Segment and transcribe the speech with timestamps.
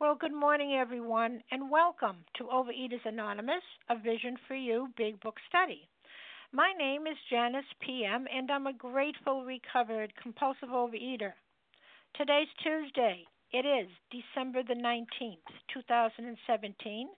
[0.00, 5.36] Well, good morning, everyone, and welcome to Overeaters Anonymous, a Vision for You Big Book
[5.46, 5.90] Study.
[6.52, 11.32] My name is Janice PM, and I'm a grateful, recovered, compulsive overeater.
[12.16, 13.26] Today's Tuesday.
[13.52, 15.44] It is December the 19th,
[15.74, 17.08] 2017.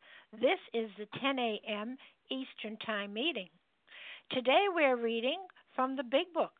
[0.40, 1.96] This is the 10 a.m.
[2.32, 3.48] Eastern Time meeting.
[4.32, 5.38] Today we're reading
[5.76, 6.50] from the Big Book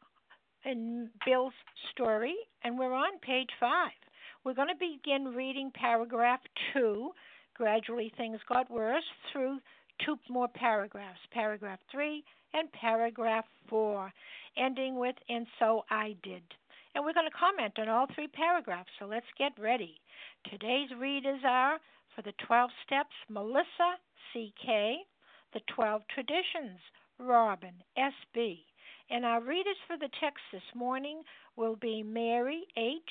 [0.65, 1.53] in Bill's
[1.91, 3.91] story, and we're on page 5.
[4.45, 6.41] We're going to begin reading paragraph
[6.73, 7.11] 2.
[7.55, 9.59] Gradually things got worse through
[10.05, 14.13] two more paragraphs, paragraph 3 and paragraph 4,
[14.57, 16.43] ending with, and so I did.
[16.95, 20.01] And we're going to comment on all three paragraphs, so let's get ready.
[20.51, 21.79] Today's readers are
[22.17, 23.95] for the 12 steps, Melissa
[24.33, 24.97] C.K.,
[25.55, 26.81] the 12 traditions,
[27.21, 28.65] Robin S.B.,
[29.09, 31.23] and our readers for the text this morning
[31.57, 33.03] will be Mary H.,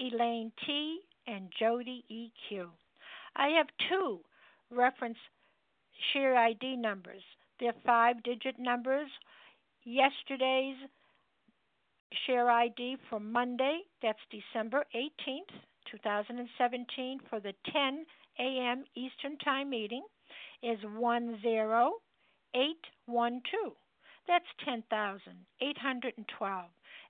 [0.00, 2.70] Elaine T., and Jody E.Q.
[3.36, 4.20] I have two
[4.70, 5.18] reference
[6.12, 7.22] share ID numbers.
[7.60, 9.08] They're five digit numbers.
[9.84, 10.76] Yesterday's
[12.26, 15.52] share ID for Monday, that's December 18th,
[15.90, 18.06] 2017, for the 10
[18.38, 18.84] a.m.
[18.94, 20.04] Eastern Time meeting
[20.62, 23.72] is 10812.
[24.26, 26.64] That's 10,812.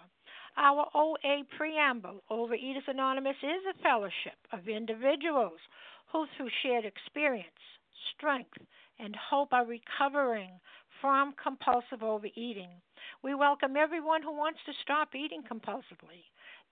[0.56, 5.58] Our OA preamble, Overeaters Anonymous, is a fellowship of individuals
[6.12, 7.48] who, through shared experience,
[8.16, 8.58] strength,
[8.98, 10.50] and hope, are recovering
[11.00, 12.70] from compulsive overeating.
[13.22, 16.24] We welcome everyone who wants to stop eating compulsively.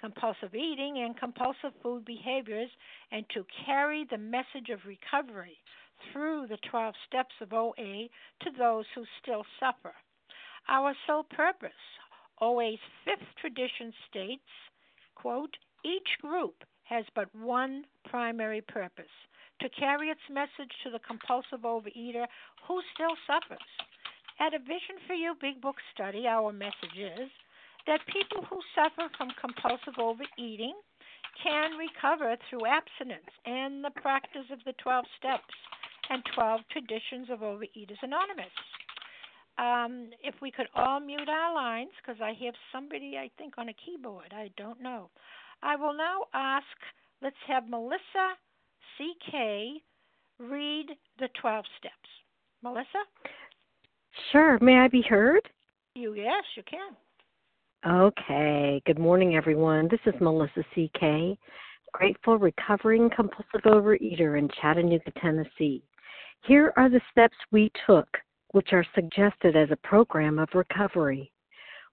[0.00, 2.70] compulsive eating and compulsive food behaviors
[3.10, 5.56] and to carry the message of recovery
[6.12, 8.08] through the 12 steps of OA
[8.42, 9.94] to those who still suffer.
[10.68, 11.70] Our sole purpose,
[12.40, 14.50] OA's fifth tradition states,
[15.14, 16.54] quote, each group
[16.84, 19.12] has but one primary purpose
[19.60, 22.26] to carry its message to the compulsive overeater
[22.66, 23.66] who still suffers.
[24.40, 27.30] At a Vision for You Big Book study, our message is
[27.88, 30.76] that people who suffer from compulsive overeating
[31.42, 35.54] can recover through abstinence and the practice of the 12 steps
[36.10, 38.52] and 12 traditions of Overeaters Anonymous.
[39.56, 43.70] Um, if we could all mute our lines, because I have somebody, I think, on
[43.70, 44.32] a keyboard.
[44.32, 45.10] I don't know.
[45.62, 46.66] I will now ask,
[47.22, 48.36] let's have Melissa
[48.96, 49.80] C.K.
[50.38, 50.86] read
[51.18, 51.94] the 12 steps.
[52.62, 53.02] Melissa?
[54.30, 54.58] Sure.
[54.60, 55.48] May I be heard?
[55.94, 56.94] You yes, you can.
[57.86, 58.82] Okay.
[58.86, 59.86] Good morning, everyone.
[59.88, 61.38] This is Melissa C.K.,
[61.92, 65.84] grateful recovering compulsive overeater in Chattanooga, Tennessee.
[66.44, 68.08] Here are the steps we took,
[68.50, 71.30] which are suggested as a program of recovery.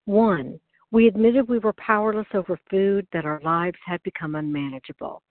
[0.06, 0.60] One,
[0.90, 5.22] we admitted we were powerless over food, that our lives had become unmanageable.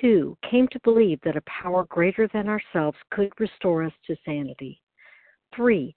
[0.00, 4.80] Two, came to believe that a power greater than ourselves could restore us to sanity.
[5.52, 5.96] Three,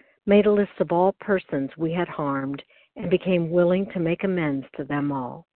[0.25, 2.61] made a list of all persons we had harmed,
[2.95, 5.47] and became willing to make amends to them all.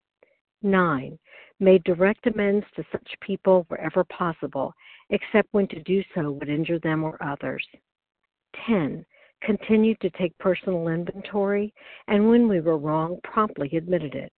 [0.63, 1.19] 9.
[1.61, 4.73] Made direct amends to such people wherever possible,
[5.11, 7.67] except when to do so would injure them or others.
[8.67, 9.05] 10.
[9.43, 11.75] Continued to take personal inventory,
[12.09, 14.33] and when we were wrong, promptly admitted it.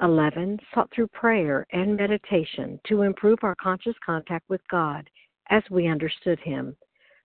[0.00, 0.58] 11.
[0.72, 5.08] Sought through prayer and meditation to improve our conscious contact with God
[5.50, 6.76] as we understood Him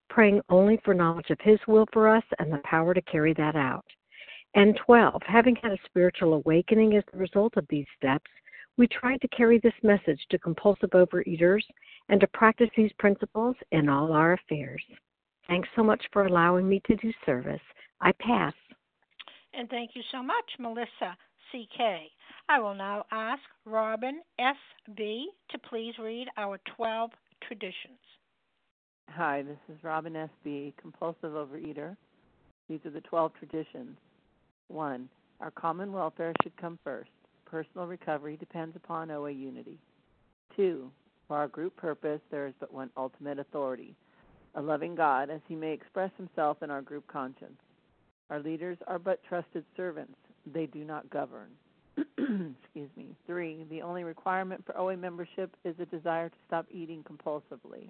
[0.09, 3.55] praying only for knowledge of His will for us and the power to carry that
[3.55, 3.85] out.
[4.55, 8.29] And 12, having had a spiritual awakening as the result of these steps,
[8.77, 11.63] we tried to carry this message to compulsive overeaters
[12.09, 14.83] and to practice these principles in all our affairs.
[15.47, 17.61] Thanks so much for allowing me to do service.
[18.01, 18.53] I pass.
[19.53, 21.17] And thank you so much, Melissa
[21.51, 22.11] CK.
[22.49, 25.29] I will now ask Robin S.B.
[25.49, 27.11] to please read our 12
[27.47, 27.99] traditions.
[29.11, 31.95] Hi, this is Robin S.B., compulsive overeater.
[32.69, 33.97] These are the 12 traditions.
[34.67, 35.09] 1.
[35.39, 37.09] Our common welfare should come first.
[37.45, 39.79] Personal recovery depends upon OA unity.
[40.55, 40.91] 2.
[41.27, 43.95] For our group purpose, there is but one ultimate authority
[44.55, 47.59] a loving God, as he may express himself in our group conscience.
[48.31, 50.17] Our leaders are but trusted servants,
[50.51, 51.49] they do not govern.
[51.97, 53.15] Excuse me.
[53.27, 53.65] 3.
[53.69, 57.89] The only requirement for OA membership is a desire to stop eating compulsively.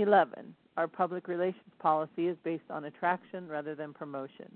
[0.00, 0.54] 11.
[0.76, 4.50] Our public relations policy is based on attraction rather than promotion.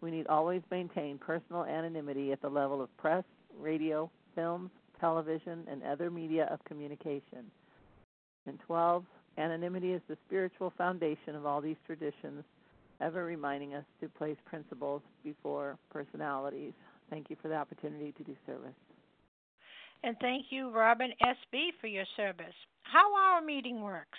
[0.00, 3.24] We need always maintain personal anonymity at the level of press,
[3.58, 7.50] radio, films, television, and other media of communication.
[8.46, 9.04] And 12.
[9.36, 12.42] Anonymity is the spiritual foundation of all these traditions,
[13.00, 16.72] ever reminding us to place principles before personalities.
[17.10, 18.74] Thank you for the opportunity to do service.
[20.02, 22.54] And thank you, Robin S.B., for your service.
[22.82, 24.18] How our meeting works.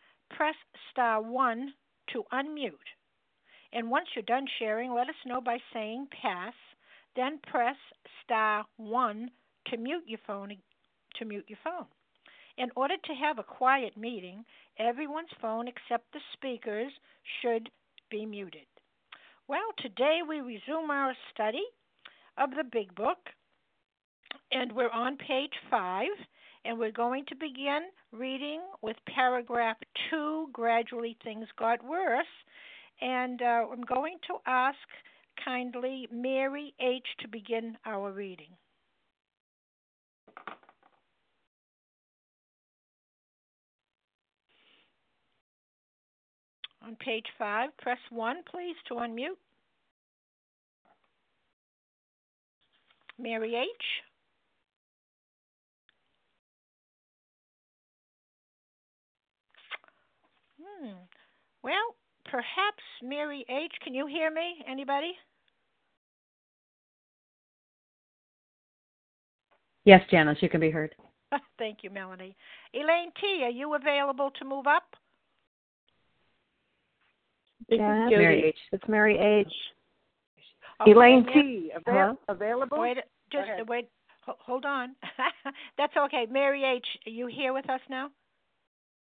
[0.35, 0.55] press
[0.91, 1.73] star 1
[2.13, 2.73] to unmute.
[3.73, 6.53] And once you're done sharing, let us know by saying pass,
[7.15, 7.75] then press
[8.23, 9.31] star 1
[9.67, 10.57] to mute your phone
[11.17, 11.85] to mute your phone.
[12.57, 14.43] In order to have a quiet meeting,
[14.77, 16.91] everyone's phone except the speaker's
[17.41, 17.69] should
[18.09, 18.67] be muted.
[19.47, 21.63] Well, today we resume our study
[22.37, 23.17] of the Big Book,
[24.51, 26.11] and we're on page five,
[26.65, 29.77] and we're going to begin reading with paragraph
[30.09, 30.47] two.
[30.53, 32.25] Gradually, things got worse,
[33.01, 34.77] and uh, I'm going to ask
[35.43, 37.05] kindly Mary H.
[37.19, 38.49] to begin our reading.
[46.85, 49.37] On page five, press one, please, to unmute.
[53.19, 53.67] Mary H.
[60.81, 60.93] Hmm.
[61.63, 61.95] Well,
[62.25, 63.71] perhaps Mary H.
[63.83, 64.63] Can you hear me?
[64.67, 65.13] Anybody?
[69.85, 70.95] Yes, Janice, you can be heard.
[71.57, 72.35] Thank you, Melanie.
[72.73, 74.83] Elaine T., are you available to move up?
[77.69, 78.57] Janice, Mary H.
[78.71, 79.53] It's Mary H.
[80.81, 81.71] Okay, Elaine Mary- T.
[81.75, 82.19] Ava- Hello?
[82.27, 82.79] available?
[82.79, 82.97] Wait,
[83.31, 83.89] just wait.
[84.25, 84.95] Hold on.
[85.77, 86.27] That's okay.
[86.29, 88.09] Mary H., are you here with us now?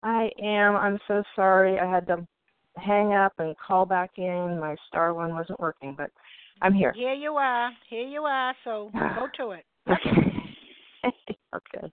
[0.02, 0.76] I am.
[0.76, 1.78] I'm so sorry.
[1.78, 2.26] I had to
[2.76, 4.58] hang up and call back in.
[4.60, 6.10] My star one wasn't working, but
[6.60, 6.92] I'm here.
[6.92, 7.70] Here you are.
[7.88, 8.54] Here you are.
[8.64, 9.64] So go to it.
[9.88, 10.10] Okay.
[11.54, 11.92] okay.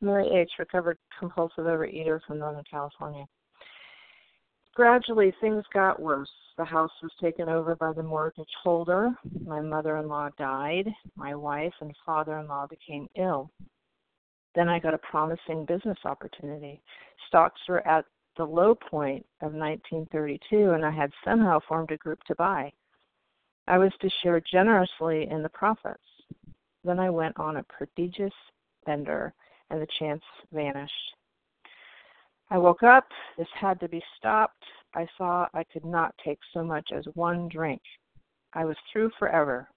[0.00, 3.24] Mary H., recovered compulsive overeater from Northern California.
[4.74, 6.30] gradually things got worse.
[6.58, 9.10] The house was taken over by the mortgage holder.
[9.44, 10.88] My mother in law died.
[11.14, 13.50] My wife and father in law became ill.
[14.56, 16.80] Then I got a promising business opportunity.
[17.28, 18.06] Stocks were at
[18.38, 22.72] the low point of 1932, and I had somehow formed a group to buy.
[23.68, 26.00] I was to share generously in the profits.
[26.84, 28.32] Then I went on a prodigious
[28.86, 29.34] bender,
[29.68, 30.22] and the chance
[30.52, 31.14] vanished.
[32.48, 33.06] I woke up.
[33.36, 34.64] This had to be stopped.
[34.94, 37.82] I saw I could not take so much as one drink.
[38.54, 39.68] I was through forever.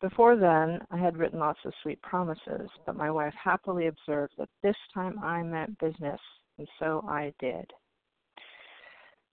[0.00, 4.48] Before then, I had written lots of sweet promises, but my wife happily observed that
[4.62, 6.20] this time I meant business,
[6.56, 7.68] and so I did.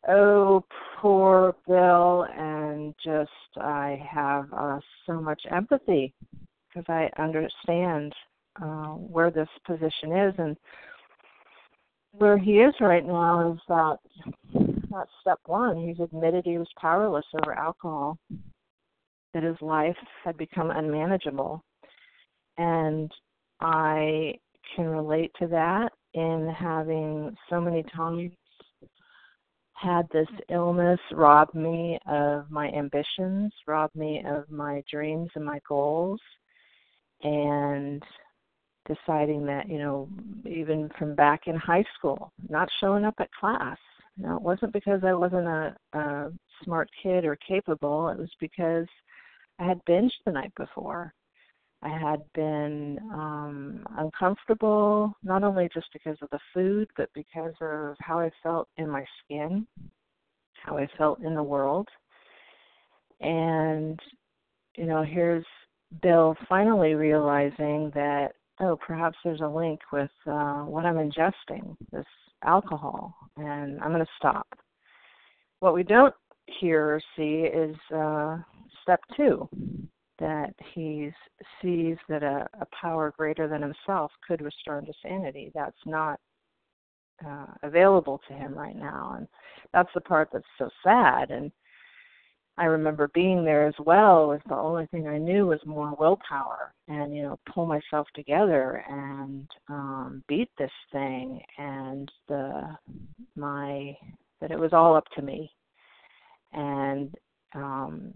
[0.08, 0.64] Oh,
[1.00, 6.14] poor Bill, and just I have uh, so much empathy
[6.68, 8.14] because I understand
[8.62, 10.58] uh, where this position is and
[12.12, 13.98] where he is right now is that
[14.92, 15.78] that's step one.
[15.78, 18.18] He's admitted he was powerless over alcohol,
[19.36, 21.62] that his life had become unmanageable.
[22.58, 23.12] And
[23.60, 24.34] I
[24.76, 28.32] can relate to that in having so many times
[29.74, 35.60] had this illness rob me of my ambitions, rob me of my dreams and my
[35.68, 36.22] goals.
[37.22, 38.02] And
[38.88, 40.08] deciding that, you know,
[40.46, 43.78] even from back in high school, not showing up at class.
[44.16, 46.32] You know, it wasn't because I wasn't a, a
[46.64, 48.10] smart kid or capable.
[48.10, 48.86] It was because
[49.60, 51.14] I had binged the night before.
[51.82, 57.96] I had been um uncomfortable, not only just because of the food, but because of
[58.00, 59.68] how I felt in my skin,
[60.64, 61.88] how I felt in the world.
[63.22, 64.00] And,
[64.76, 65.46] you know, here's
[66.02, 72.06] Bill finally realizing that oh, perhaps there's a link with uh, what I'm ingesting, this
[72.44, 74.48] alcohol, and I'm going to stop.
[75.60, 76.14] What we don't
[76.60, 78.38] hear or see is uh,
[78.86, 79.50] step two
[80.20, 81.12] that he
[81.62, 85.52] sees that a, a power greater than himself could restore him to sanity.
[85.54, 86.20] That's not
[87.26, 89.28] uh, available to him right now, and
[89.74, 91.32] that's the part that's so sad.
[91.32, 91.52] And
[92.58, 94.32] I remember being there as well.
[94.32, 98.84] As the only thing I knew was more willpower and you know pull myself together
[98.88, 102.78] and um beat this thing and the
[103.36, 103.98] my
[104.40, 105.52] that it was all up to me
[106.54, 107.14] and
[107.56, 108.14] um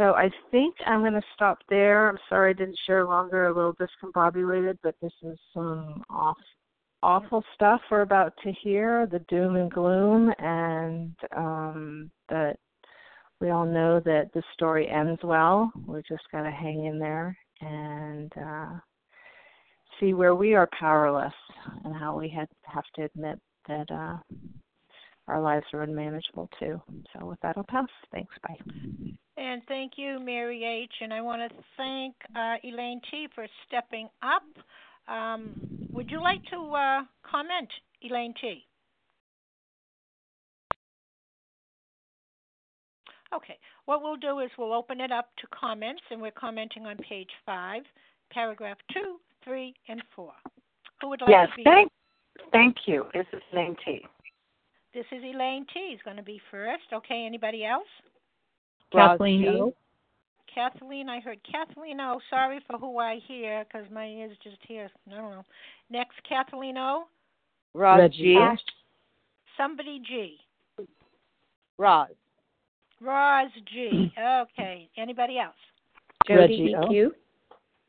[0.00, 2.08] so I think I'm going to stop there.
[2.08, 6.38] I'm sorry I didn't share longer, a little discombobulated, but this is some off,
[7.02, 12.56] awful stuff we're about to hear, the doom and gloom, and um, that
[13.42, 15.70] we all know that the story ends well.
[15.86, 18.78] We just got to hang in there and uh,
[20.00, 21.34] see where we are powerless
[21.84, 23.38] and how we have to admit
[23.68, 24.16] that uh,
[25.28, 26.80] our lives are unmanageable too.
[27.12, 27.88] So with that, I'll pass.
[28.10, 28.34] Thanks.
[28.48, 29.16] Bye.
[29.50, 30.92] And thank you, Mary H.
[31.00, 33.26] And I want to thank uh, Elaine T.
[33.34, 34.44] for stepping up.
[35.12, 35.50] Um,
[35.92, 37.68] would you like to uh, comment,
[38.08, 38.64] Elaine T.?
[43.34, 43.58] Okay.
[43.86, 47.30] What we'll do is we'll open it up to comments, and we're commenting on page
[47.44, 47.82] five,
[48.32, 50.30] paragraph two, three, and four.
[51.00, 51.64] Who would like yes, to be?
[51.64, 51.90] thank,
[52.52, 53.06] thank you.
[53.12, 54.06] This is Elaine T.
[54.94, 55.80] This is Elaine T.
[55.80, 56.84] is going to be first.
[56.92, 57.24] Okay.
[57.26, 57.88] Anybody else?
[58.92, 59.74] Kathleen O.
[60.52, 62.20] Kathleen, I heard Kathleen O.
[62.28, 64.90] Sorry for who I hear because my ears just hear.
[65.08, 65.44] I don't know.
[65.90, 67.04] Next, Kathleen O.
[67.74, 68.36] Roz G.
[69.56, 70.38] Somebody G.
[71.78, 72.08] Roz.
[73.00, 74.12] Roz G.
[74.18, 74.88] Okay.
[74.96, 75.54] Anybody else?
[76.26, 77.10] Jody Reggie EQ.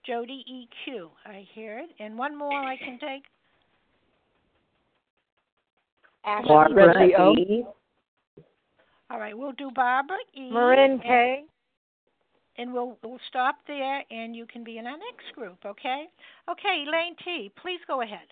[0.05, 1.09] Jody EQ.
[1.25, 1.89] I hear it.
[1.99, 3.23] And one more I can take.
[6.23, 7.73] Barbara Reggie O.
[9.11, 10.51] All right, we'll do Barbara E.
[10.51, 11.43] Marin and- K.
[12.57, 15.57] And we'll we'll stop there, and you can be in our next group.
[15.65, 16.05] Okay.
[16.49, 17.51] Okay, Elaine T.
[17.61, 18.27] Please go ahead.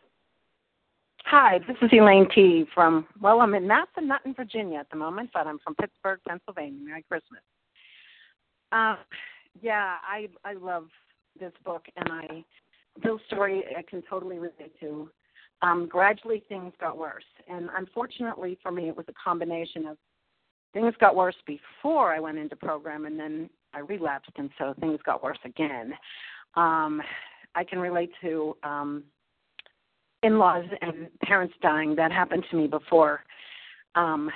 [1.25, 2.65] Hi, this is Elaine T.
[2.74, 6.79] from, well, I'm in Massanutten, Virginia at the moment, but I'm from Pittsburgh, Pennsylvania.
[6.83, 7.41] Merry Christmas.
[8.71, 8.98] Uh,
[9.62, 10.88] yeah, I I love
[11.39, 12.43] this book, and I
[13.01, 15.09] Bill's story I can totally relate to.
[15.62, 19.98] Um, gradually, things got worse, and unfortunately for me, it was a combination of
[20.73, 24.99] things got worse before I went into program, and then I relapsed, and so things
[25.05, 25.93] got worse again.
[26.55, 27.01] Um,
[27.55, 29.03] I can relate to um,
[30.23, 31.95] in-laws and parents dying.
[31.95, 33.23] That happened to me before
[33.95, 34.29] um,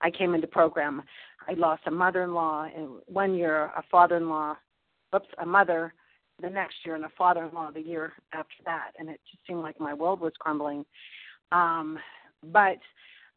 [0.00, 1.02] I came into program.
[1.48, 4.56] I lost a mother-in-law in one year, a father-in-law,
[5.14, 5.94] oops, a mother
[6.40, 8.92] the next year, and a father-in-law the year after that.
[8.98, 10.84] And it just seemed like my world was crumbling.
[11.52, 11.98] Um,
[12.52, 12.78] but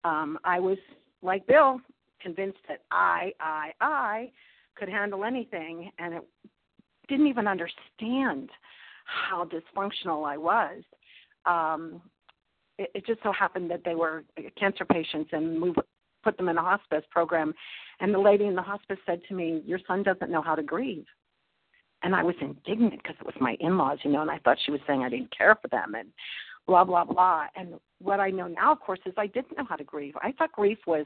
[0.03, 0.77] um, I was
[1.21, 1.79] like Bill,
[2.23, 4.31] convinced that I, I, I
[4.75, 6.23] could handle anything, and it
[7.07, 8.49] didn't even understand
[9.05, 10.83] how dysfunctional I was.
[11.45, 12.01] Um,
[12.77, 14.23] it, it just so happened that they were
[14.59, 15.73] cancer patients, and we
[16.23, 17.53] put them in a hospice program.
[17.99, 20.63] And the lady in the hospice said to me, "Your son doesn't know how to
[20.63, 21.05] grieve."
[22.01, 24.71] And I was indignant because it was my in-laws, you know, and I thought she
[24.71, 26.09] was saying I didn't care for them and
[26.67, 27.47] blah blah blah.
[27.55, 30.15] And what I know now, of course, is I didn't know how to grieve.
[30.21, 31.05] I thought grief was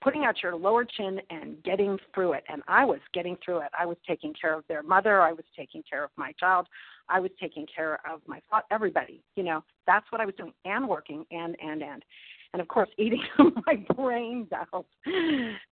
[0.00, 2.44] putting out your lower chin and getting through it.
[2.48, 3.70] And I was getting through it.
[3.78, 5.20] I was taking care of their mother.
[5.20, 6.66] I was taking care of my child.
[7.08, 8.40] I was taking care of my
[8.70, 9.22] everybody.
[9.36, 12.04] You know, that's what I was doing, and working, and and and,
[12.52, 13.22] and of course eating
[13.66, 14.86] my brains out.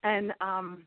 [0.02, 0.85] And um,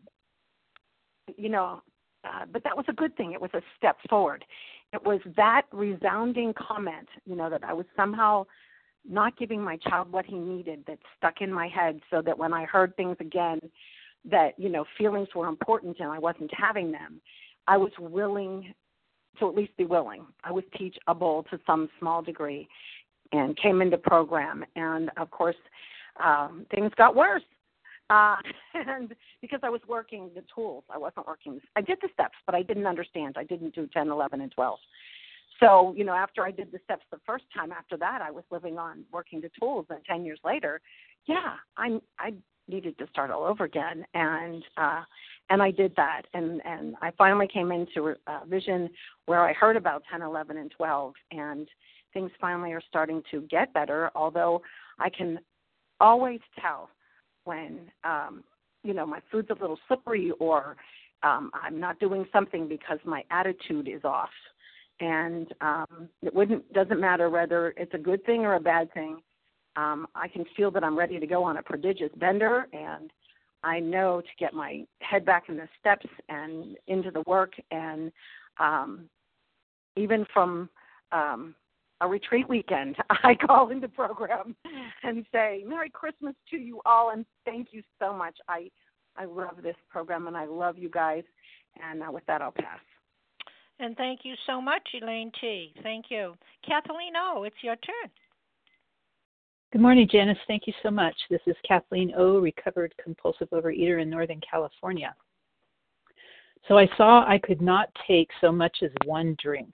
[1.38, 1.82] you know,
[2.26, 3.32] uh, but that was a good thing.
[3.34, 4.44] It was a step forward.
[4.92, 8.46] It was that resounding comment, you know, that I was somehow
[9.08, 12.54] not giving my child what he needed that stuck in my head so that when
[12.54, 13.60] I heard things again
[14.30, 17.22] that, you know, feelings were important and I wasn't having them,
[17.68, 18.74] I was willing
[19.40, 20.26] to at least be willing.
[20.44, 22.68] I was teachable to some small degree
[23.32, 25.56] and came into program and of course
[26.24, 27.44] um, things got worse.
[28.10, 28.36] Uh,
[28.74, 31.62] and because I was working the tools, I wasn't working.
[31.76, 33.36] I did the steps, but I didn't understand.
[33.38, 34.80] I didn't do 10, 11, and 12.
[35.60, 38.44] So, you know, after I did the steps the first time, after that, I was
[38.52, 39.86] living on working the tools.
[39.90, 40.82] And 10 years later,
[41.26, 42.34] yeah, i'm I
[42.68, 44.06] needed to start all over again.
[44.14, 45.02] And uh,
[45.50, 46.24] and I did that.
[46.34, 48.90] And and I finally came into a vision
[49.26, 51.68] where I heard about ten, eleven, and 12, and
[52.14, 54.12] things finally are starting to get better.
[54.16, 54.62] Although
[55.00, 55.40] I can
[56.00, 56.90] always tell
[57.44, 58.44] when um,
[58.84, 60.78] you know my food's a little slippery or
[61.24, 64.30] um, I'm not doing something because my attitude is off
[65.00, 69.22] and um, it wouldn't doesn't matter whether it's a good thing or a bad thing.
[69.76, 73.12] Um, I can feel that I'm ready to go on a prodigious bender, and
[73.64, 78.12] I know to get my head back in the steps and into the work, and
[78.60, 79.10] um,
[79.96, 80.70] even from
[81.12, 81.56] um,
[82.02, 84.56] a retreat weekend, I call into the program
[85.04, 88.38] and say Merry Christmas to you all, and thank you so much.
[88.48, 88.70] I
[89.18, 91.24] I love this program, and I love you guys.
[91.84, 92.80] And uh, with that, I'll pass.
[93.80, 95.74] And thank you so much, Elaine T.
[95.84, 96.36] Thank you.
[96.68, 98.12] Kathleen O., it's your turn.
[99.72, 100.38] Good morning, Janice.
[100.48, 101.16] Thank you so much.
[101.30, 105.16] This is Kathleen O., recovered compulsive overeater in Northern California.
[106.68, 109.74] So I saw I could not take so much as one drink.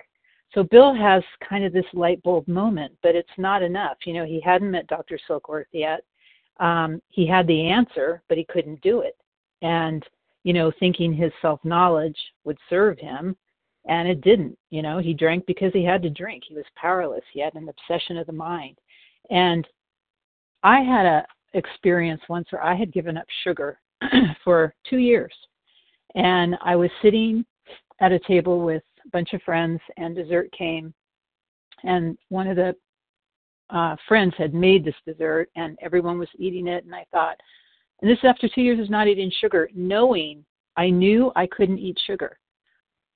[0.54, 3.98] So Bill has kind of this light bulb moment, but it's not enough.
[4.06, 5.20] You know, he hadn't met Dr.
[5.28, 6.04] Silkworth yet.
[6.60, 9.18] Um, he had the answer, but he couldn't do it.
[9.62, 10.06] And,
[10.44, 13.36] you know, thinking his self knowledge would serve him,
[13.88, 16.44] and it didn't you know he drank because he had to drink.
[16.48, 17.24] He was powerless.
[17.34, 18.78] He had an obsession of the mind.
[19.30, 19.68] And
[20.64, 23.80] i had a experience once where i had given up sugar
[24.44, 25.34] for two years.
[26.16, 27.46] And i was sitting
[28.02, 30.94] at a table with a bunch of friends and dessert came.
[31.84, 32.76] And one of the
[33.70, 36.86] uh, friends had made this dessert and everyone was eating it.
[36.86, 37.38] And i thought
[38.02, 40.44] and this after two years of not eating sugar knowing
[40.78, 42.38] i knew i couldn't eat sugar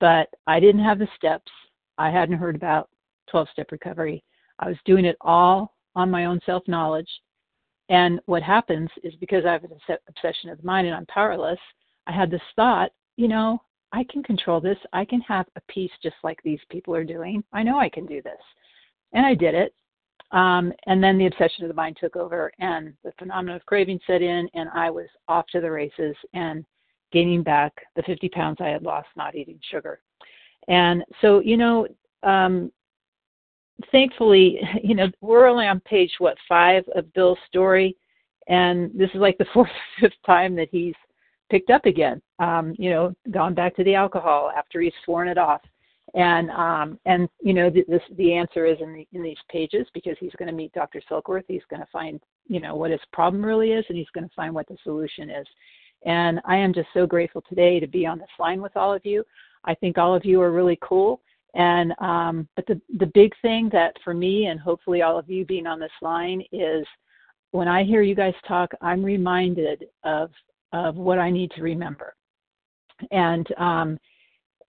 [0.00, 1.50] but I didn't have the steps.
[1.98, 2.88] I hadn't heard about
[3.30, 4.24] 12 step recovery.
[4.58, 7.08] I was doing it all on my own self knowledge.
[7.88, 9.72] And what happens is because I have an
[10.08, 11.58] obsession of the mind and I'm powerless,
[12.06, 13.60] I had this thought, you know,
[13.92, 14.78] I can control this.
[14.92, 17.42] I can have a piece just like these people are doing.
[17.52, 18.40] I know I can do this.
[19.12, 19.74] And I did it.
[20.32, 23.98] Um, and then the obsession of the mind took over and the phenomenon of craving
[24.06, 26.14] set in, and I was off to the races.
[26.34, 26.64] And
[27.12, 30.00] gaining back the 50 pounds I had lost not eating sugar.
[30.68, 31.86] And so, you know,
[32.22, 32.70] um,
[33.90, 37.96] thankfully, you know, we're only on page, what, five of Bill's story.
[38.48, 40.94] And this is like the fourth or fifth time that he's
[41.50, 45.38] picked up again, um, you know, gone back to the alcohol after he's sworn it
[45.38, 45.60] off.
[46.14, 49.86] And um, and you know the, this the answer is in the, in these pages
[49.94, 51.00] because he's going to meet Dr.
[51.08, 51.44] Silkworth.
[51.46, 54.34] He's going to find you know what his problem really is, and he's going to
[54.34, 55.46] find what the solution is.
[56.04, 59.04] And I am just so grateful today to be on this line with all of
[59.04, 59.24] you.
[59.64, 61.20] I think all of you are really cool.
[61.54, 65.44] And um, but the the big thing that for me and hopefully all of you
[65.44, 66.86] being on this line is
[67.50, 70.30] when I hear you guys talk, I'm reminded of
[70.72, 72.14] of what I need to remember.
[73.10, 73.98] And um,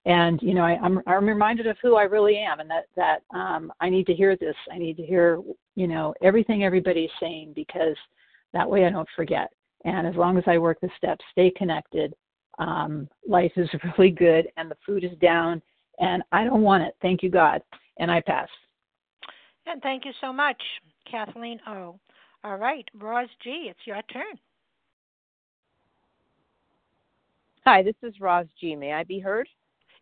[0.05, 2.85] and you know I, am I'm, I'm reminded of who I really am, and that
[2.95, 4.55] that um, I need to hear this.
[4.71, 5.39] I need to hear
[5.75, 7.95] you know everything everybody's saying because
[8.53, 9.51] that way I don't forget.
[9.85, 12.13] And as long as I work the steps, stay connected,
[12.59, 15.61] um, life is really good and the food is down
[15.99, 16.95] and I don't want it.
[17.01, 17.61] Thank you, God.
[17.99, 18.47] And I pass.
[19.65, 20.61] And thank you so much,
[21.09, 21.99] Kathleen O.
[22.43, 24.33] All right, Roz G, it's your turn.
[27.65, 28.75] Hi, this is Roz G.
[28.75, 29.47] May I be heard?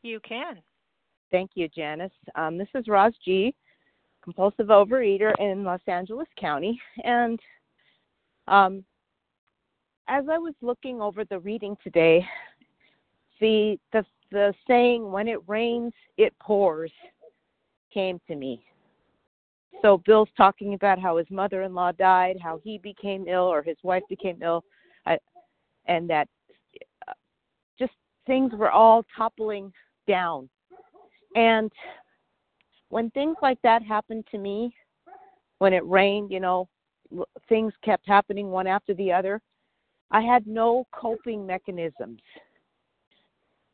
[0.01, 0.61] You can.
[1.29, 2.11] Thank you, Janice.
[2.35, 3.53] Um, this is Roz G,
[4.23, 6.79] compulsive overeater in Los Angeles County.
[7.03, 7.37] And
[8.47, 8.85] um,
[10.10, 12.26] as I was looking over the reading today,
[13.39, 16.91] the, the the saying "when it rains, it pours"
[17.93, 18.63] came to me.
[19.82, 24.04] So Bill's talking about how his mother-in-law died, how he became ill or his wife
[24.10, 24.63] became ill,
[25.06, 25.15] uh,
[25.86, 26.28] and that
[27.78, 27.93] just
[28.28, 29.72] things were all toppling
[30.08, 30.50] down.
[31.36, 31.72] And
[32.89, 34.74] when things like that happened to me,
[35.60, 36.67] when it rained, you know,
[37.48, 39.41] things kept happening one after the other.
[40.12, 42.22] I had no coping mechanisms.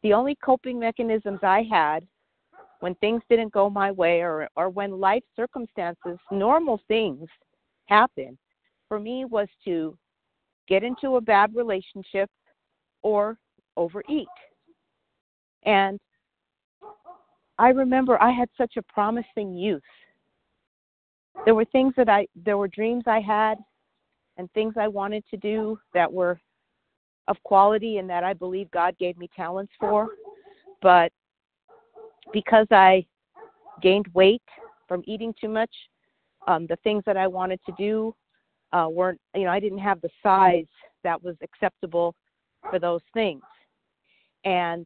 [0.04, 2.06] The only coping mechanisms I had
[2.80, 7.28] when things didn't go my way or or when life circumstances, normal things
[7.86, 8.38] happen,
[8.88, 9.98] for me was to
[10.68, 12.30] get into a bad relationship
[13.02, 13.38] or
[13.78, 14.28] overeat.
[15.64, 16.00] And
[17.58, 19.82] I remember I had such a promising youth.
[21.46, 23.58] There were things that I, there were dreams I had
[24.38, 26.40] and things I wanted to do that were
[27.28, 30.10] of quality and that I believe God gave me talents for.
[30.82, 31.12] But
[32.34, 33.06] because I
[33.82, 34.44] gained weight
[34.88, 35.72] from eating too much,
[36.48, 38.16] um, the things that I wanted to do
[38.74, 40.68] uh, weren't, you know, I didn't have the size
[41.04, 42.14] that was acceptable
[42.70, 43.42] for those things
[44.46, 44.86] and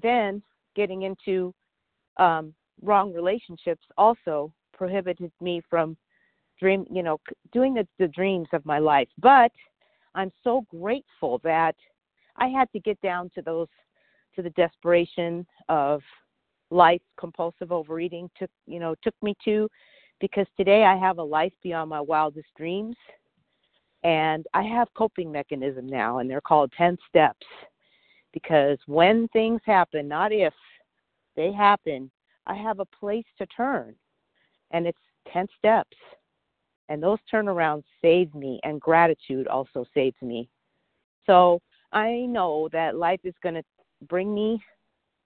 [0.00, 0.42] then
[0.76, 1.54] getting into
[2.18, 5.96] um, wrong relationships also prohibited me from
[6.58, 7.20] dream you know
[7.52, 9.52] doing the, the dreams of my life but
[10.14, 11.74] i'm so grateful that
[12.36, 13.68] i had to get down to those
[14.34, 16.02] to the desperation of
[16.70, 19.68] life compulsive overeating took you know took me to
[20.20, 22.96] because today i have a life beyond my wildest dreams
[24.04, 27.46] and i have coping mechanism now and they're called 10 steps
[28.32, 30.54] because when things happen, not if
[31.36, 32.10] they happen,
[32.46, 33.94] I have a place to turn.
[34.70, 34.98] And it's
[35.32, 35.96] 10 steps.
[36.88, 40.48] And those turnarounds save me, and gratitude also saves me.
[41.26, 41.60] So
[41.92, 43.62] I know that life is going to
[44.08, 44.62] bring me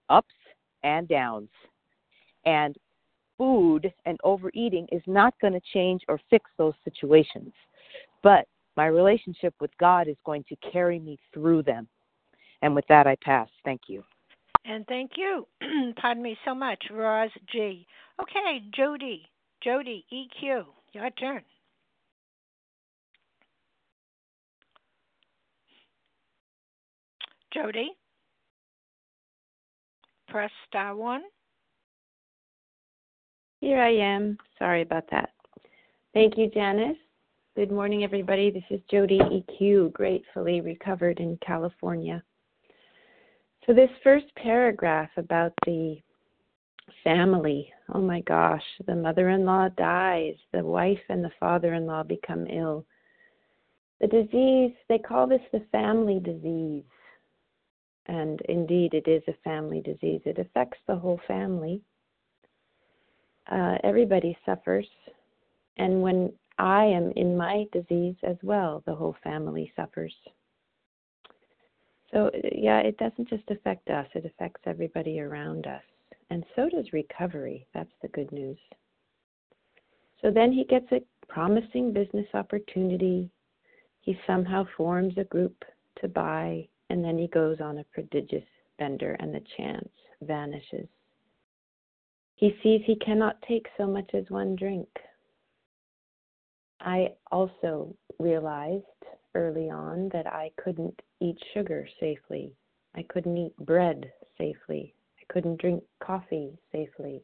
[0.09, 0.35] ups
[0.83, 1.51] and downs.
[2.44, 2.77] And
[3.38, 7.53] food and overeating is not going to change or fix those situations.
[8.22, 8.46] But
[8.77, 11.88] my relationship with God is going to carry me through them.
[12.62, 13.48] And with that, I pass.
[13.64, 14.03] Thank you.
[14.64, 15.46] And thank you,
[16.01, 17.85] pardon me so much, Roz G.
[18.20, 19.29] Okay, Jody.
[19.62, 21.42] Jody, EQ, your turn.
[27.52, 27.90] Jody,
[30.28, 31.22] press star one.
[33.60, 34.38] Here I am.
[34.58, 35.30] Sorry about that.
[36.14, 36.96] Thank you, Janice.
[37.54, 38.50] Good morning, everybody.
[38.50, 42.22] This is Jody EQ, gratefully recovered in California.
[43.66, 45.98] So, this first paragraph about the
[47.04, 51.86] family oh my gosh, the mother in law dies, the wife and the father in
[51.86, 52.84] law become ill.
[54.00, 56.84] The disease, they call this the family disease.
[58.06, 60.20] And indeed, it is a family disease.
[60.24, 61.80] It affects the whole family.
[63.50, 64.86] Uh, everybody suffers.
[65.76, 70.14] And when I am in my disease as well, the whole family suffers.
[72.12, 75.82] So, yeah, it doesn't just affect us, it affects everybody around us.
[76.30, 77.66] And so does recovery.
[77.72, 78.58] That's the good news.
[80.20, 83.30] So then he gets a promising business opportunity.
[84.00, 85.64] He somehow forms a group
[86.00, 88.44] to buy, and then he goes on a prodigious
[88.78, 89.88] bender, and the chance
[90.20, 90.87] vanishes.
[92.37, 94.88] He sees he cannot take so much as one drink.
[96.81, 98.85] I also realized
[99.35, 102.52] early on that I couldn't eat sugar safely.
[102.94, 104.94] I couldn't eat bread safely.
[105.18, 107.22] I couldn't drink coffee safely.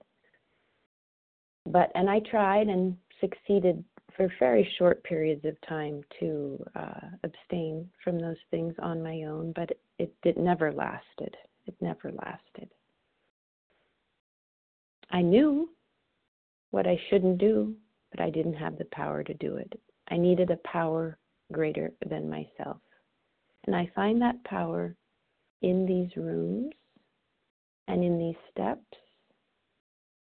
[1.66, 3.84] But, and I tried and succeeded
[4.18, 9.52] for very short periods of time to uh, abstain from those things on my own,
[9.54, 11.36] but it, it never lasted.
[11.66, 12.68] It never lasted.
[15.12, 15.70] I knew
[16.72, 17.74] what I shouldn't do,
[18.10, 19.72] but I didn't have the power to do it.
[20.10, 21.16] I needed a power
[21.52, 22.78] greater than myself.
[23.66, 24.96] And I find that power
[25.62, 26.72] in these rooms
[27.86, 28.82] and in these steps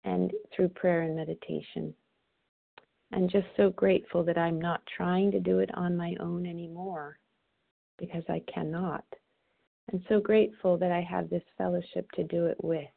[0.04, 1.96] and through prayer and meditation.
[3.14, 7.20] I'm just so grateful that I'm not trying to do it on my own anymore
[7.98, 9.04] because I cannot.
[9.92, 12.88] And so grateful that I have this fellowship to do it with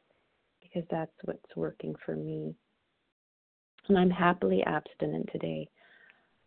[0.62, 2.54] because that's what's working for me.
[3.88, 5.68] And I'm happily abstinent today.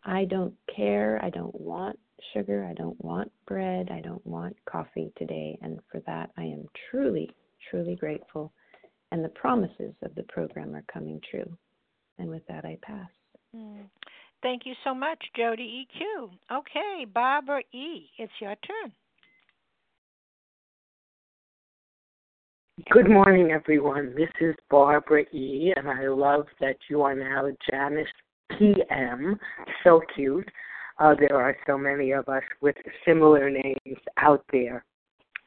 [0.04, 1.20] I don't care.
[1.22, 1.98] I don't want
[2.32, 2.64] sugar.
[2.64, 3.90] I don't want bread.
[3.90, 5.58] I don't want coffee today.
[5.60, 7.30] And for that, I am truly,
[7.70, 8.52] truly grateful.
[9.12, 11.56] And the promises of the program are coming true.
[12.18, 13.08] And with that, I pass.
[13.56, 13.88] Mm.
[14.42, 16.30] Thank you so much, Jody EQ.
[16.58, 18.92] Okay, Barbara E., it's your turn.
[22.90, 24.14] Good morning, everyone.
[24.16, 28.06] This is Barbara E., and I love that you are now Janice
[28.56, 29.38] PM.
[29.82, 30.48] So cute.
[31.00, 34.84] Uh, there are so many of us with similar names out there.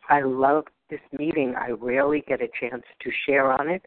[0.09, 1.53] I love this meeting.
[1.57, 3.85] I rarely get a chance to share on it,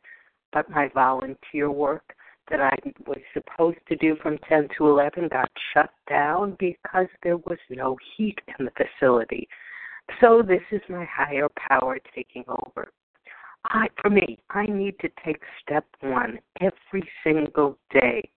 [0.53, 2.15] but my volunteer work
[2.51, 2.77] that I
[3.07, 7.97] was supposed to do from 10 to 11 got shut down because there was no
[8.17, 9.49] heat in the facility.
[10.21, 12.89] So this is my higher power taking over.
[13.67, 18.29] I, for me, I need to take step one every single day.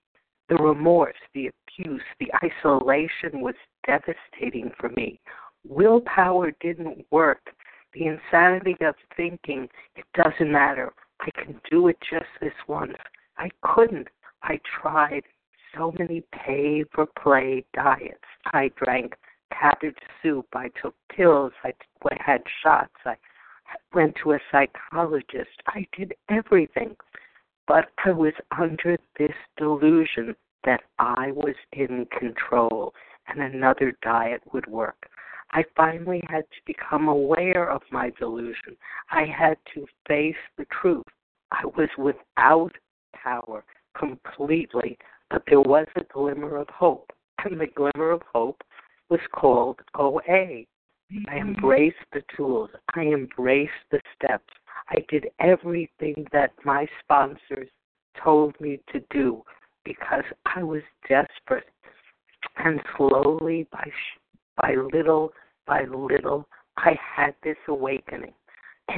[0.48, 5.20] The remorse, the abuse, the isolation was devastating for me.
[5.68, 7.42] Willpower didn't work.
[7.94, 9.68] The insanity of thinking,
[9.98, 10.94] it doesn't matter.
[11.20, 12.94] I can do it just this once.
[13.38, 14.08] I couldn't.
[14.44, 15.24] I tried
[15.76, 18.24] so many pay for play diets.
[18.48, 19.16] I drank
[19.52, 20.48] cabbage soup.
[20.54, 21.54] I took pills.
[21.64, 21.74] I
[22.20, 22.96] had shots.
[23.06, 23.16] I
[23.94, 25.62] went to a psychologist.
[25.68, 26.96] I did everything.
[27.68, 32.94] But I was under this delusion that I was in control
[33.28, 35.10] and another diet would work.
[35.52, 38.76] I finally had to become aware of my delusion.
[39.12, 41.06] I had to face the truth.
[41.52, 42.72] I was without
[43.24, 43.64] power
[43.98, 44.98] completely,
[45.30, 47.12] but there was a glimmer of hope.
[47.44, 48.62] And the glimmer of hope
[49.10, 50.22] was called OA.
[50.22, 50.66] I
[51.14, 51.38] mm-hmm.
[51.38, 52.70] embraced the tools.
[52.96, 54.54] I embraced the steps.
[54.90, 57.70] I did everything that my sponsors
[58.24, 59.44] told me to do
[59.86, 61.70] because I was desperate.
[62.58, 63.90] And slowly, by
[64.62, 65.34] by little
[65.66, 68.34] by little, I had this awakening.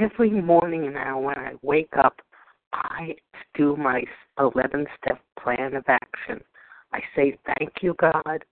[0.00, 2.20] Every morning now, when I wake up,
[2.72, 3.16] I
[3.54, 4.02] do my
[4.38, 6.42] 11 step plan of action.
[6.92, 8.44] I say, Thank you, God.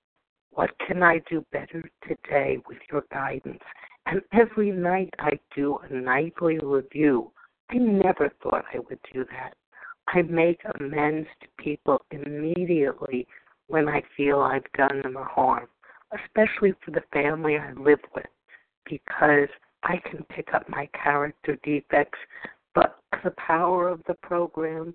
[0.50, 3.62] What can I do better today with your guidance?
[4.07, 7.31] And every night I do a nightly review.
[7.70, 9.54] I never thought I would do that.
[10.09, 13.26] I make amends to people immediately
[13.66, 15.66] when I feel I've done them a harm,
[16.12, 18.26] especially for the family I live with,
[18.87, 19.48] because
[19.83, 22.18] I can pick up my character defects
[22.74, 24.94] but the power of the program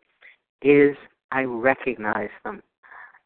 [0.62, 0.96] is
[1.32, 2.62] I recognize them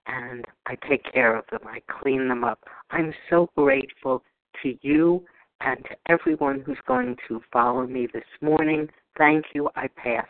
[0.08, 1.62] and I take care of them.
[1.66, 2.60] I clean them up.
[2.92, 4.24] I'm so grateful
[4.64, 5.24] to you
[5.62, 8.88] and to everyone who's going to follow me this morning.
[9.18, 9.70] Thank you.
[9.76, 10.28] I pass.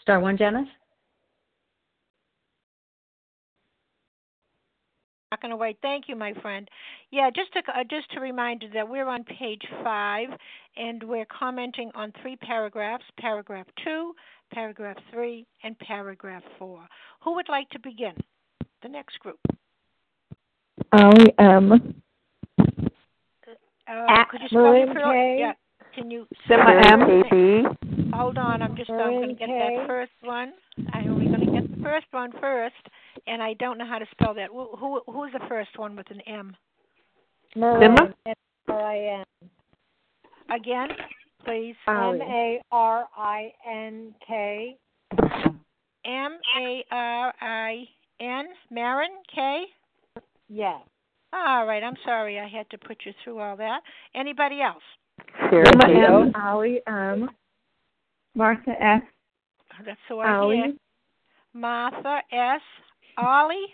[0.00, 0.68] Star one, Janice.
[5.50, 5.78] To wait.
[5.82, 6.68] Thank you, my friend.
[7.10, 10.28] Yeah, just to uh, just to remind you that we're on page five,
[10.76, 14.14] and we're commenting on three paragraphs: paragraph two,
[14.52, 16.86] paragraph three, and paragraph four.
[17.22, 18.14] Who would like to begin?
[18.82, 19.38] The next group.
[20.92, 21.72] I am.
[23.88, 25.38] Uh, could you spell your first?
[25.38, 25.52] Yeah.
[25.94, 26.26] Can you?
[26.48, 28.12] Sima M.
[28.14, 30.52] Hold on, I'm just I'm going to get that first one.
[30.92, 32.74] I'm only going to get the first one first,
[33.28, 34.50] and I don't know how to spell that.
[34.50, 36.56] Who, who who's the first one with an M?
[37.56, 37.96] Marin.
[38.26, 39.24] M-R-I-N.
[40.54, 40.88] Again,
[41.44, 41.74] please.
[41.86, 44.76] Oh, M A R I N K.
[46.04, 47.84] M A R I
[48.20, 48.46] N.
[48.70, 49.64] Marin K.
[50.48, 50.80] Yes.
[51.32, 51.82] All right.
[51.82, 52.38] I'm sorry.
[52.38, 53.80] I had to put you through all that.
[54.14, 54.82] Anybody else?
[55.50, 56.32] Sarah M.
[56.34, 57.30] Ollie um, M.
[58.34, 59.02] Martha S.
[59.84, 60.56] That's who I Ollie.
[60.56, 60.72] hear.
[61.52, 62.60] Martha S.
[63.18, 63.66] Ollie.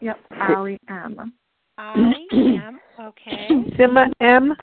[0.00, 0.18] Yep,
[0.50, 1.32] Ollie M.
[1.78, 2.78] Ollie M.
[3.00, 3.48] Okay.
[3.78, 4.54] Sima M.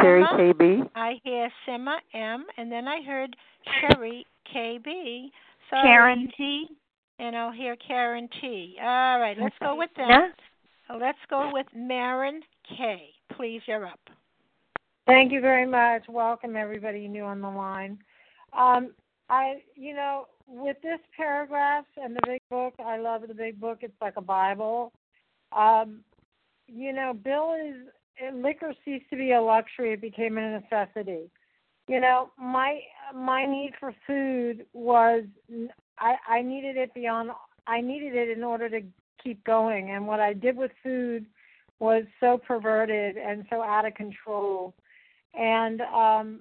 [0.00, 0.88] Sherry KB.
[0.94, 2.44] I hear Sima M.
[2.56, 3.34] And then I heard
[3.80, 5.30] Sherry KB.
[5.70, 6.66] So Karen T.
[7.18, 8.76] And I'll hear Karen T.
[8.80, 10.30] All right, let's go with that.
[11.00, 12.40] Let's go with Marin
[12.76, 13.10] K.
[13.36, 13.98] Please, you're up.
[15.06, 16.02] Thank you very much.
[16.08, 17.98] Welcome everybody new on the line.
[18.56, 18.92] Um,
[19.28, 23.78] I, you know, with this paragraph and the big book, I love the big book.
[23.82, 24.92] It's like a Bible.
[25.52, 26.00] Um,
[26.66, 31.30] you know, Bill is liquor ceased to be a luxury; it became a necessity.
[31.88, 32.80] You know, my
[33.14, 35.24] my need for food was
[35.98, 37.30] I I needed it beyond
[37.66, 38.80] I needed it in order to
[39.22, 39.90] keep going.
[39.90, 41.26] And what I did with food
[41.80, 44.74] was so perverted and so out of control.
[45.34, 46.40] And um,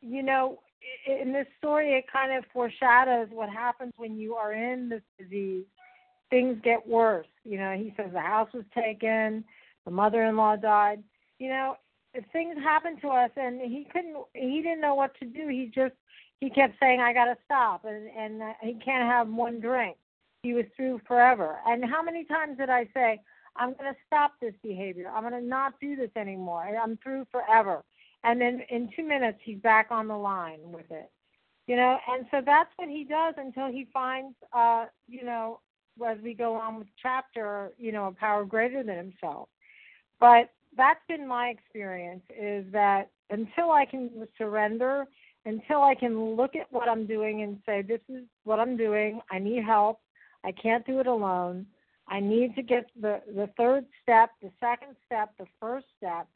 [0.00, 0.60] you know,
[1.06, 5.64] in this story, it kind of foreshadows what happens when you are in this disease.
[6.30, 7.26] Things get worse.
[7.44, 9.44] You know, he says the house was taken,
[9.84, 11.02] the mother-in-law died.
[11.38, 11.76] You know,
[12.14, 15.48] if things happen to us, and he couldn't, he didn't know what to do.
[15.48, 15.94] He just,
[16.40, 19.96] he kept saying, "I got to stop," and and uh, he can't have one drink.
[20.42, 21.58] He was through forever.
[21.66, 23.20] And how many times did I say,
[23.56, 25.10] "I'm going to stop this behavior.
[25.14, 26.62] I'm going to not do this anymore.
[26.62, 27.82] I'm through forever."
[28.24, 31.10] And then in two minutes he's back on the line with it
[31.66, 31.98] you know?
[32.08, 35.60] And so that's what he does until he finds uh you know
[36.06, 39.48] as we go on with the chapter you know a power greater than himself.
[40.20, 45.04] But that's been my experience is that until i can surrender
[45.46, 49.20] until i can look at what i'm doing and say this is what i'm doing.
[49.30, 50.00] I need help.
[50.44, 51.66] I can't do it alone.
[52.08, 56.26] I need to get the the third step the second step the first step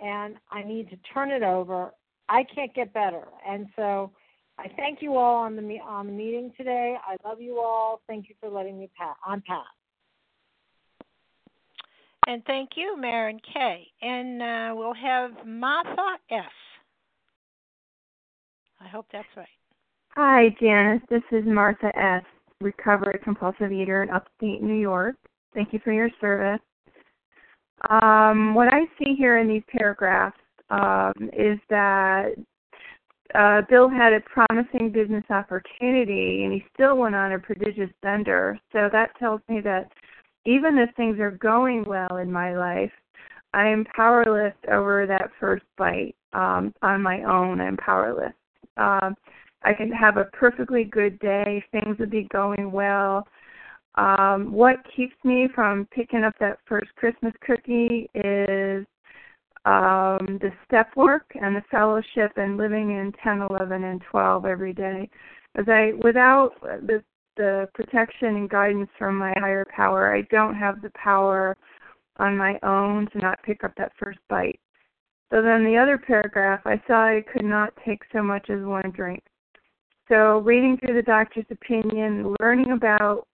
[0.00, 1.92] and I need to turn it over.
[2.28, 3.24] I can't get better.
[3.48, 4.12] And so
[4.58, 6.96] I thank you all on the on the meeting today.
[7.06, 8.00] I love you all.
[8.06, 9.64] Thank you for letting me pass on pass.
[12.26, 13.86] And thank you, Maren K.
[14.02, 16.44] And uh, we'll have Martha S.
[18.80, 19.46] I hope that's right.
[20.10, 21.02] Hi, Janice.
[21.08, 22.24] This is Martha S.,
[22.60, 25.16] recovered compulsive eater in upstate New York.
[25.54, 26.60] Thank you for your service.
[27.90, 30.38] Um, what I see here in these paragraphs
[30.70, 32.30] um, is that
[33.34, 38.58] uh, Bill had a promising business opportunity and he still went on a prodigious bender.
[38.72, 39.90] So that tells me that
[40.44, 42.92] even if things are going well in my life,
[43.52, 47.60] I am powerless over that first bite um, on my own.
[47.60, 48.32] I'm powerless.
[48.76, 49.16] Um,
[49.62, 53.26] I can have a perfectly good day, things would be going well.
[53.96, 58.84] Um, what keeps me from picking up that first Christmas cookie is
[59.64, 64.72] um, the step work and the fellowship and living in 10, 11, and 12 every
[64.72, 65.08] day.
[65.56, 67.02] As I, without the,
[67.36, 71.56] the protection and guidance from my higher power, I don't have the power
[72.18, 74.60] on my own to not pick up that first bite.
[75.32, 78.92] So then the other paragraph, I saw I could not take so much as one
[78.94, 79.22] drink.
[80.08, 83.26] So reading through the doctor's opinion, learning about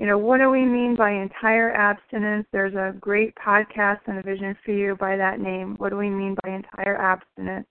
[0.00, 2.46] you know, what do we mean by entire abstinence?
[2.52, 5.74] There's a great podcast and a vision for you by that name.
[5.76, 7.66] What do we mean by entire abstinence?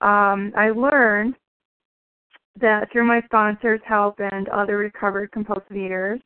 [0.00, 1.34] Um, I learned
[2.60, 6.20] that through my sponsor's help and other recovered compulsive eaters,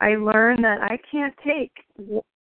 [0.00, 1.72] I learned that I can't take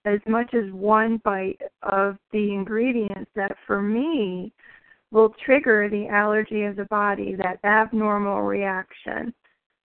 [0.04, 4.52] as much as one bite of the ingredients that for me
[5.12, 9.32] will trigger the allergy of the body, that abnormal reaction.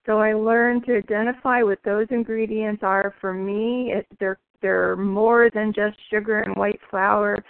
[0.06, 3.92] So I learned to identify what those ingredients are for me.
[3.92, 7.44] It, they're they're more than just sugar and white flour,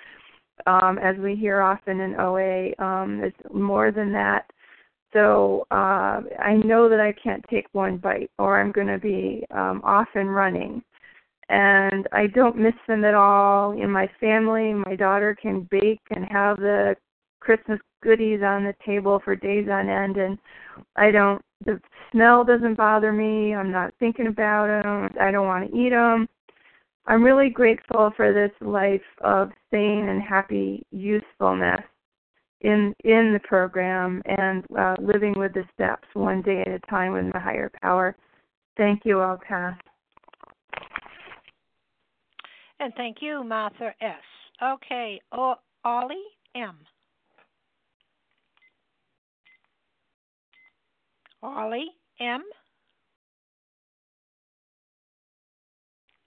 [0.67, 2.73] um, as we hear often in OA.
[2.85, 4.51] Um, it's more than that.
[5.13, 9.45] So uh, I know that I can't take one bite, or I'm going to be
[9.51, 10.83] um, off and running.
[11.49, 13.73] And I don't miss them at all.
[13.73, 16.97] In my family, my daughter can bake and have the
[17.47, 20.37] Christmas goodies on the table for days on end, and
[20.97, 21.81] I don't the
[22.11, 23.55] smell doesn't bother me.
[23.55, 25.09] I'm not thinking about them.
[25.21, 26.29] I don't want to eat them.
[27.07, 31.83] I'm really grateful for this life of sane and happy usefulness
[32.63, 37.13] in in the program and uh, living with the steps one day at a time
[37.13, 38.17] with my higher power.
[38.77, 39.21] Thank you.
[39.21, 39.79] I'll pass.
[42.81, 44.15] And thank you, Martha S.
[44.61, 46.17] Okay, o- Ollie
[46.57, 46.77] M.
[51.43, 52.43] Ollie M.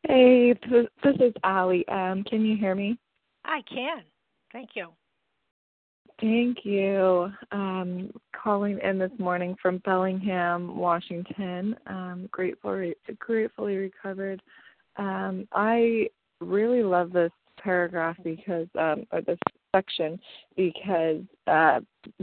[0.08, 1.88] Hey, this is Allie.
[1.88, 2.98] Um, can you hear me?
[3.46, 4.04] I can.
[4.52, 4.90] Thank you.
[6.20, 7.32] Thank you.
[7.52, 11.76] Um, calling in this morning from Bellingham, Washington.
[11.88, 14.42] Um, grateful, gratefully recovered.
[14.98, 16.10] Um, I
[16.42, 19.40] really love this paragraph because, um, or this
[19.76, 20.20] section,
[20.58, 21.80] because uh,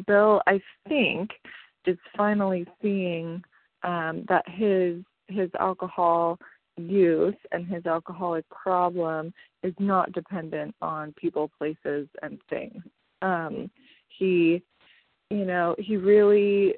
[0.06, 1.30] Bill, I think,
[1.86, 3.42] is finally seeing
[3.82, 6.38] um, that his his alcohol
[6.76, 9.32] use and his alcoholic problem
[9.62, 12.82] is not dependent on people, places, and things.
[13.22, 13.70] Um,
[14.08, 14.62] he,
[15.30, 16.74] you know, he really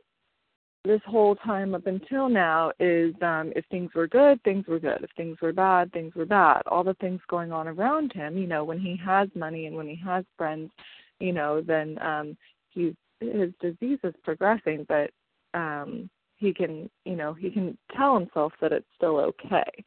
[0.84, 5.02] this whole time up until now is um if things were good things were good
[5.02, 8.46] if things were bad things were bad all the things going on around him you
[8.46, 10.70] know when he has money and when he has friends
[11.18, 12.36] you know then um
[12.70, 15.10] he's his disease is progressing, but
[15.54, 19.84] um, he can, you know, he can tell himself that it's still okay.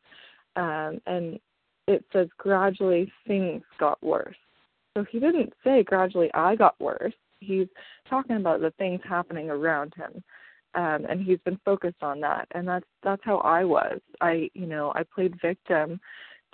[0.55, 1.39] Um, and
[1.87, 4.35] it says gradually things got worse.
[4.95, 7.13] So he didn't say gradually I got worse.
[7.39, 7.67] He's
[8.09, 10.23] talking about the things happening around him.
[10.73, 12.47] Um, and he's been focused on that.
[12.51, 13.99] And that's that's how I was.
[14.21, 15.99] I you know, I played victim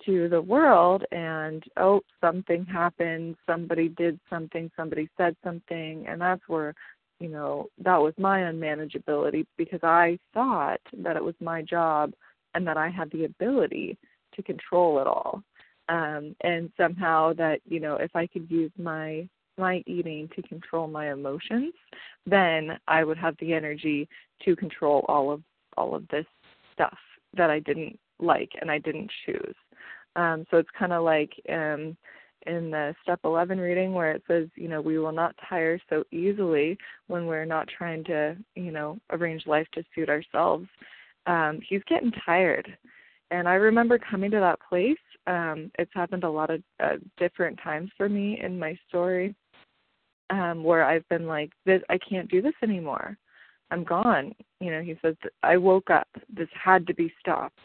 [0.06, 6.42] to the world and oh something happened somebody did something somebody said something and that's
[6.48, 6.74] where
[7.20, 12.14] you know that was my unmanageability because i thought that it was my job
[12.54, 13.98] and that i had the ability
[14.36, 15.42] to control it all.
[15.90, 19.28] Um and somehow that you know if i could use my
[19.58, 21.74] my eating to control my emotions
[22.26, 24.08] then i would have the energy
[24.46, 25.42] to control all of
[25.76, 26.26] all of this
[26.74, 26.98] stuff
[27.36, 29.56] that i didn't like and i didn't choose
[30.18, 31.96] um, so it's kind of like um,
[32.48, 36.04] in the step 11 reading where it says, you know, we will not tire so
[36.12, 40.68] easily when we're not trying to, you know, arrange life to suit ourselves.
[41.28, 42.68] Um, he's getting tired.
[43.30, 44.98] And I remember coming to that place.
[45.28, 49.36] Um, it's happened a lot of uh, different times for me in my story
[50.30, 53.18] um, where I've been like, this, I can't do this anymore.
[53.70, 54.34] I'm gone.
[54.62, 56.08] You know, he says, I woke up.
[56.34, 57.60] This had to be stopped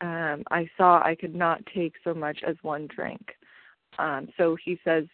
[0.00, 3.22] um, I saw I could not take so much as one drink.
[3.98, 5.04] Um, so he says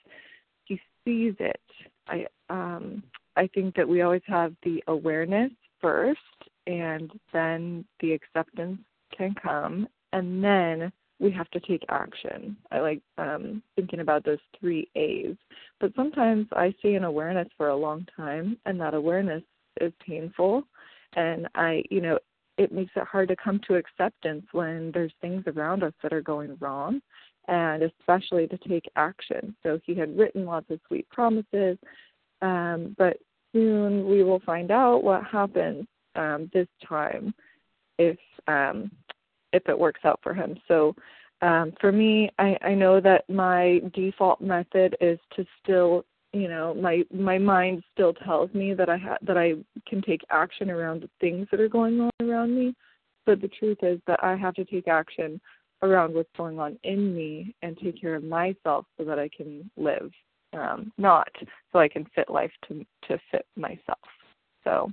[0.64, 1.60] he sees it.
[2.08, 3.02] I um,
[3.36, 6.20] I think that we always have the awareness first,
[6.66, 8.78] and then the acceptance
[9.16, 12.56] can come, and then we have to take action.
[12.72, 15.36] I like um, thinking about those three A's.
[15.78, 19.42] But sometimes I stay in awareness for a long time, and that awareness
[19.80, 20.64] is painful.
[21.14, 22.18] And I, you know,
[22.61, 26.20] it makes it hard to come to acceptance when there's things around us that are
[26.20, 27.00] going wrong
[27.48, 29.56] and especially to take action.
[29.62, 31.78] So he had written lots of sweet promises,
[32.42, 33.16] um, but
[33.54, 35.86] soon we will find out what happens
[36.16, 37.32] um, this time
[37.98, 38.90] if um,
[39.54, 40.58] if it works out for him.
[40.68, 40.94] So
[41.40, 46.74] um, for me, I, I know that my default method is to still you know
[46.74, 49.54] my my mind still tells me that i ha- that i
[49.88, 52.74] can take action around the things that are going on around me.
[53.26, 55.40] But the truth is that i have to take action
[55.82, 59.70] around what's going on in me and take care of myself so that i can
[59.76, 60.10] live
[60.52, 61.28] um not
[61.72, 63.98] so i can fit life to to fit myself.
[64.64, 64.90] So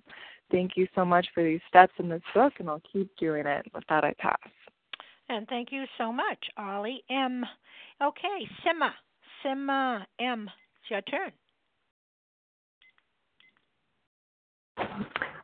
[0.49, 3.65] thank you so much for these steps in this book and i'll keep doing it
[3.73, 4.37] with that i pass.
[5.29, 7.45] And thank you so much ollie m.
[8.01, 8.91] Okay sima
[9.43, 10.49] sima m
[10.89, 11.31] your turn.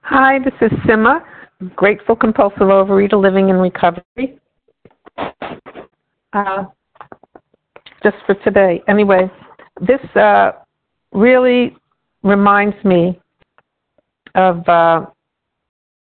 [0.01, 1.21] Hi, this is Sima,
[1.75, 4.39] grateful compulsive overeater living in recovery.
[6.33, 6.65] Uh,
[8.03, 8.81] just for today.
[8.87, 9.29] Anyway,
[9.81, 10.51] this uh,
[11.11, 11.75] really
[12.23, 13.19] reminds me
[14.35, 14.67] of.
[14.67, 15.05] Uh,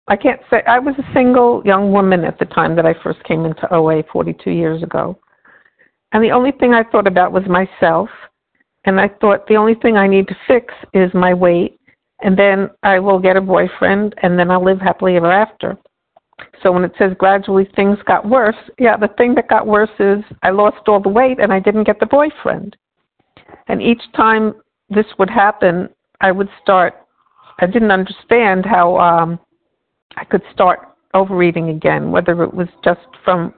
[0.09, 3.23] I can't say I was a single young woman at the time that I first
[3.25, 5.19] came into OA 42 years ago,
[6.13, 8.09] and the only thing I thought about was myself
[8.87, 11.79] and I thought the only thing I need to fix is my weight,
[12.23, 15.77] and then I will get a boyfriend, and then I'll live happily ever after.
[16.63, 20.23] So when it says gradually things got worse, yeah, the thing that got worse is
[20.43, 22.77] I lost all the weight and I didn't get the boyfriend.
[23.69, 24.55] And each time
[24.91, 25.89] this would happen,
[26.21, 26.95] I would start.
[27.61, 29.39] I didn't understand how um,
[30.17, 30.81] I could start
[31.15, 33.55] overeating again, whether it was just from.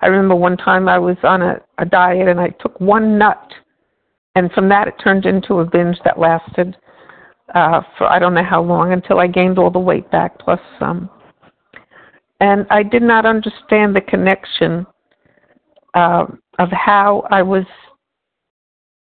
[0.00, 3.52] I remember one time I was on a, a diet and I took one nut
[4.36, 6.76] and from that it turned into a binge that lasted
[7.54, 10.60] uh, for I don't know how long until I gained all the weight back plus
[10.78, 11.10] some.
[12.40, 14.86] And I did not understand the connection
[15.94, 16.26] uh,
[16.58, 17.64] of how I was,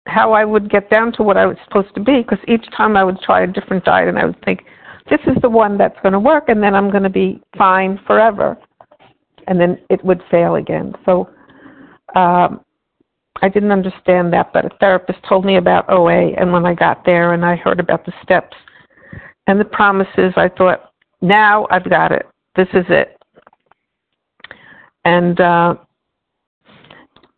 [0.05, 2.23] how I would get down to what I was supposed to be.
[2.23, 4.65] Because each time I would try a different diet, and I would think,
[5.09, 7.99] this is the one that's going to work, and then I'm going to be fine
[8.05, 8.57] forever.
[9.47, 10.93] And then it would fail again.
[11.05, 11.29] So
[12.15, 12.65] um,
[13.41, 17.03] I didn't understand that, but a therapist told me about OA, and when I got
[17.05, 18.55] there and I heard about the steps
[19.47, 22.27] and the promises, I thought, now I've got it.
[22.55, 23.17] This is it.
[25.05, 25.75] And uh,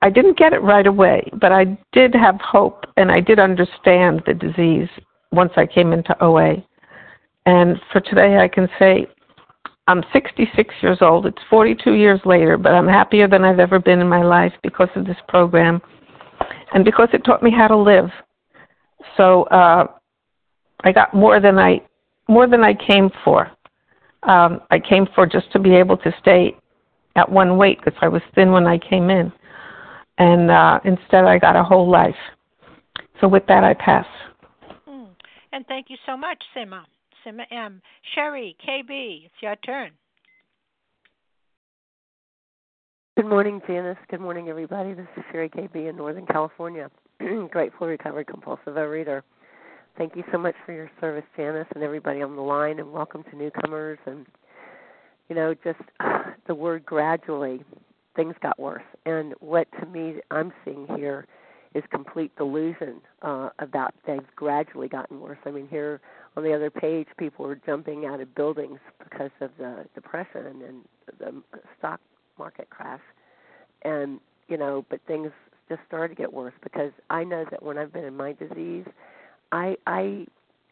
[0.01, 4.22] I didn't get it right away, but I did have hope, and I did understand
[4.26, 4.89] the disease
[5.32, 6.56] once I came into OA.
[7.45, 9.08] And for today, I can say
[9.88, 11.26] I'm 66 years old.
[11.26, 14.89] It's 42 years later, but I'm happier than I've ever been in my life because
[14.95, 15.82] of this program
[16.74, 18.09] and because it taught me how to live.
[19.17, 19.88] So uh,
[20.84, 21.82] I got more than I
[22.28, 23.51] more than I came for.
[24.24, 26.55] Um, I came for just to be able to stay
[27.15, 29.32] at one weight because I was thin when I came in,
[30.17, 32.15] and uh, instead I got a whole life.
[33.19, 34.05] So with that, I pass.
[34.88, 35.09] Mm.
[35.51, 36.84] And thank you so much, Sima.
[37.26, 37.82] Sima M.
[38.15, 39.91] Sherry, KB, it's your turn.
[43.16, 43.99] Good morning, Janice.
[44.09, 44.95] Good morning, everybody.
[44.95, 46.89] This is Sherry KB in Northern California.
[47.51, 49.22] Grateful recovered compulsive overeater.
[49.99, 53.24] Thank you so much for your service, Janice, and everybody on the line, and welcome
[53.30, 53.99] to newcomers.
[54.07, 54.26] And
[55.30, 55.78] you know, just
[56.47, 57.64] the word gradually,
[58.16, 58.82] things got worse.
[59.05, 61.28] And what to me I'm seeing here
[61.76, 65.38] is complete delusion uh, about they've gradually gotten worse.
[65.45, 66.01] I mean, here
[66.36, 70.82] on the other page, people were jumping out of buildings because of the depression and
[71.20, 71.43] the
[71.78, 71.99] stock
[72.38, 73.02] market crash,
[73.84, 75.32] and you know, but things
[75.70, 78.86] just started to get worse because I know that when I've been in my disease,
[79.52, 80.26] I I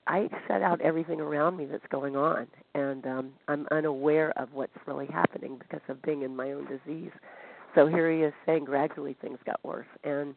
[0.07, 4.75] I shut out everything around me that's going on, and um, I'm unaware of what's
[4.87, 7.11] really happening because of being in my own disease.
[7.75, 10.35] So here he is saying gradually things got worse, and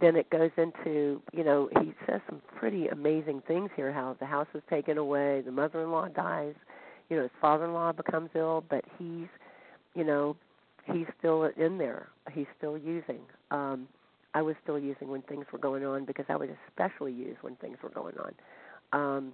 [0.00, 4.26] then it goes into you know he says some pretty amazing things here how the
[4.26, 6.54] house is taken away the mother-in-law dies
[7.08, 9.28] you know his father-in-law becomes ill but he's
[9.94, 10.36] you know
[10.92, 12.08] he's still in there.
[12.32, 13.20] He's still using.
[13.50, 13.88] Um,
[14.34, 17.56] I was still using when things were going on because I would especially use when
[17.56, 18.34] things were going on.
[18.92, 19.32] Um,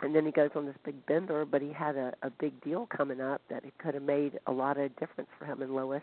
[0.00, 2.86] and then he goes on this big bender, but he had a, a big deal
[2.86, 6.02] coming up that it could have made a lot of difference for him and Lois.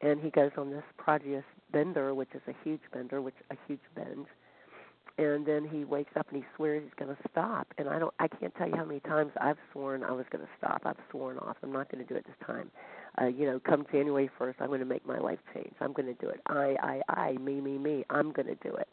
[0.00, 3.80] And he goes on this prodigious bender, which is a huge bender, which a huge
[3.94, 4.26] binge.
[5.16, 7.68] And then he wakes up and he swears he's going to stop.
[7.78, 10.44] And I don't, I can't tell you how many times I've sworn I was going
[10.44, 10.82] to stop.
[10.84, 11.56] I've sworn off.
[11.62, 12.70] I'm not going to do it this time
[13.20, 15.72] uh, you know, come January 1st, I'm going to make my life change.
[15.80, 16.40] I'm going to do it.
[16.46, 18.04] I, I, I, me, me, me.
[18.10, 18.88] I'm going to do it.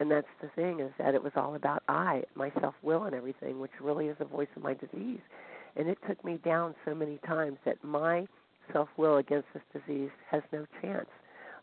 [0.00, 3.14] And that's the thing is that it was all about I, my self will, and
[3.14, 5.20] everything, which really is the voice of my disease.
[5.76, 8.26] And it took me down so many times that my
[8.72, 11.08] self will against this disease has no chance.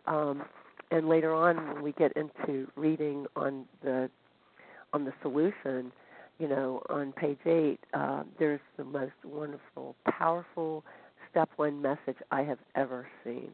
[0.06, 0.44] Um,
[0.92, 4.10] and later on, when we get into reading on the
[4.94, 5.92] on the solution,
[6.40, 10.84] you know, on page eight, uh, there's the most wonderful, powerful
[11.36, 13.52] step one message I have ever seen.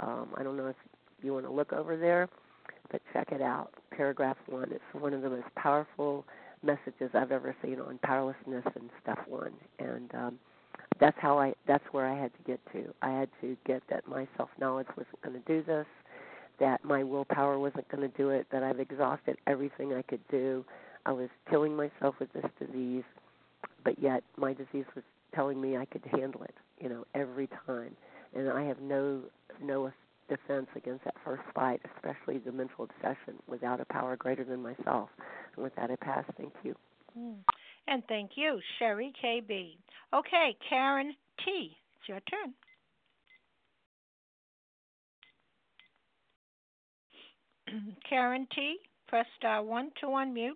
[0.00, 0.76] Um, I don't know if
[1.22, 2.28] you want to look over there,
[2.90, 3.70] but check it out.
[3.96, 4.70] Paragraph one.
[4.70, 6.26] It's one of the most powerful
[6.62, 9.52] messages I've ever seen on powerlessness and step one.
[9.78, 10.38] And um,
[11.00, 11.54] that's how I.
[11.66, 12.92] That's where I had to get to.
[13.00, 15.86] I had to get that my self knowledge wasn't going to do this.
[16.60, 18.46] That my willpower wasn't going to do it.
[18.52, 20.66] That I've exhausted everything I could do.
[21.06, 23.04] I was killing myself with this disease,
[23.84, 25.02] but yet my disease was
[25.34, 27.96] telling me I could handle it, you know, every time.
[28.34, 29.22] And I have no
[29.62, 29.92] no
[30.28, 35.10] defense against that first fight, especially the mental obsession, without a power greater than myself.
[35.54, 36.24] And with that, I pass.
[36.36, 36.74] Thank you.
[37.18, 37.36] Mm.
[37.86, 39.76] And thank you, Sherry KB.
[40.14, 41.14] Okay, Karen
[41.44, 41.76] T.
[41.98, 42.54] It's your turn.
[48.08, 48.76] Karen T.
[49.08, 50.52] Press star one to unmute.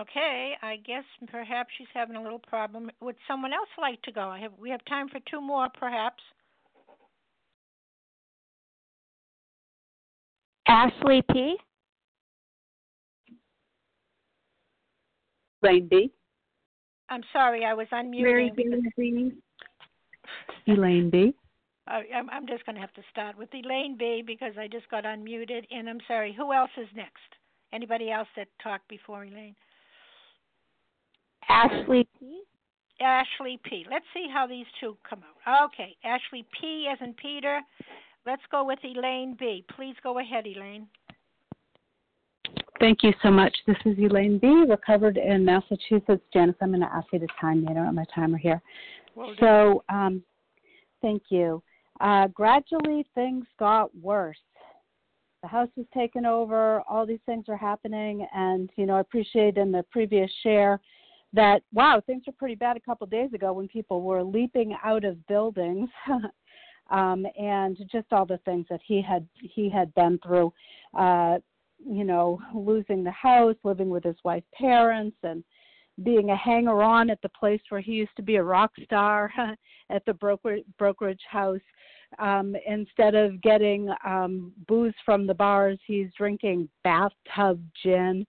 [0.00, 2.90] Okay, I guess perhaps she's having a little problem.
[3.00, 4.22] Would someone else like to go?
[4.22, 6.22] I have we have time for two more, perhaps.
[10.66, 11.56] Ashley P.
[15.62, 16.10] Elaine B.
[17.10, 18.22] I'm sorry, I was unmuted.
[18.22, 19.32] Mary B.
[20.72, 21.34] Elaine B.
[21.86, 24.22] Uh, I'm, I'm just going to have to start with Elaine B.
[24.26, 26.34] because I just got unmuted, and I'm sorry.
[26.36, 27.18] Who else is next?
[27.72, 29.56] Anybody else that talked before Elaine?
[31.48, 32.42] Ashley P.
[33.00, 33.84] Ashley P.
[33.90, 35.70] Let's see how these two come out.
[35.72, 36.88] Okay, Ashley P.
[36.90, 37.60] as in Peter.
[38.24, 39.64] Let's go with Elaine B.
[39.74, 40.86] Please go ahead, Elaine.
[42.78, 43.56] Thank you so much.
[43.66, 46.22] This is Elaine B., recovered in Massachusetts.
[46.32, 47.68] Janice, I'm going to ask you to time me.
[47.70, 48.60] I don't have my timer here.
[49.14, 50.22] Well so, um,
[51.00, 51.62] thank you.
[52.00, 54.38] Uh, gradually, things got worse.
[55.42, 56.82] The house was taken over.
[56.88, 60.80] All these things are happening, and you know, I appreciate in the previous share
[61.32, 64.76] that wow things were pretty bad a couple of days ago when people were leaping
[64.84, 65.88] out of buildings
[66.90, 70.52] um and just all the things that he had he had been through
[70.98, 71.38] uh
[71.84, 75.42] you know losing the house living with his wife's parents and
[76.04, 79.32] being a hanger on at the place where he used to be a rock star
[79.90, 81.60] at the broker brokerage house
[82.18, 88.26] um instead of getting um booze from the bars he's drinking bathtub gin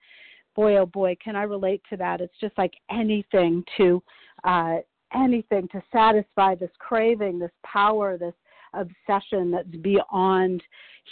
[0.55, 2.21] boy oh boy can i relate to that?
[2.21, 4.01] It's just like anything to
[4.43, 4.77] uh
[5.13, 8.33] anything to satisfy this craving this power this
[8.73, 10.63] obsession that's beyond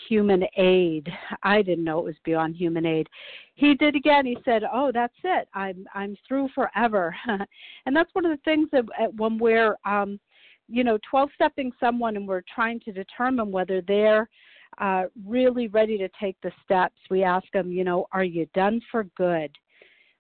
[0.09, 1.07] human aid.
[1.43, 3.07] I didn't know it was beyond human aid.
[3.55, 4.25] He did again.
[4.25, 5.47] He said oh that's it.
[5.53, 7.15] I'm i'm through forever.
[7.85, 8.85] And that's one of the things that
[9.15, 10.19] when we're um
[10.67, 14.29] you know 12 stepping someone and we're trying to determine whether they're
[14.78, 18.82] uh, really ready to take the steps, we ask them, you know, are you done
[18.91, 19.51] for good?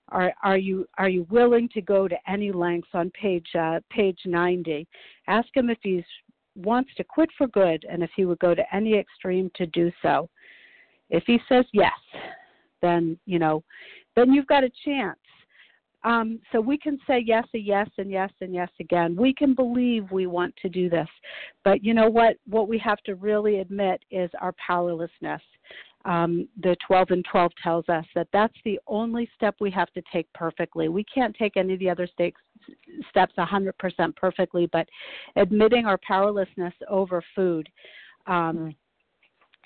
[0.09, 4.19] Are are you are you willing to go to any lengths on page uh, page
[4.25, 4.85] 90?
[5.27, 6.03] Ask him if he's
[6.55, 9.89] wants to quit for good and if he would go to any extreme to do
[10.01, 10.29] so.
[11.09, 11.93] If he says yes,
[12.81, 13.63] then you know,
[14.15, 15.19] then you've got a chance.
[16.03, 19.15] Um, so we can say yes and yes and yes and yes again.
[19.15, 21.07] We can believe we want to do this,
[21.63, 22.37] but you know what?
[22.47, 25.41] What we have to really admit is our powerlessness.
[26.03, 30.01] Um, the 12 and 12 tells us that that's the only step we have to
[30.11, 30.89] take perfectly.
[30.89, 32.41] We can't take any of the other stakes,
[33.09, 34.87] steps 100% perfectly, but
[35.35, 37.69] admitting our powerlessness over food
[38.25, 38.73] um,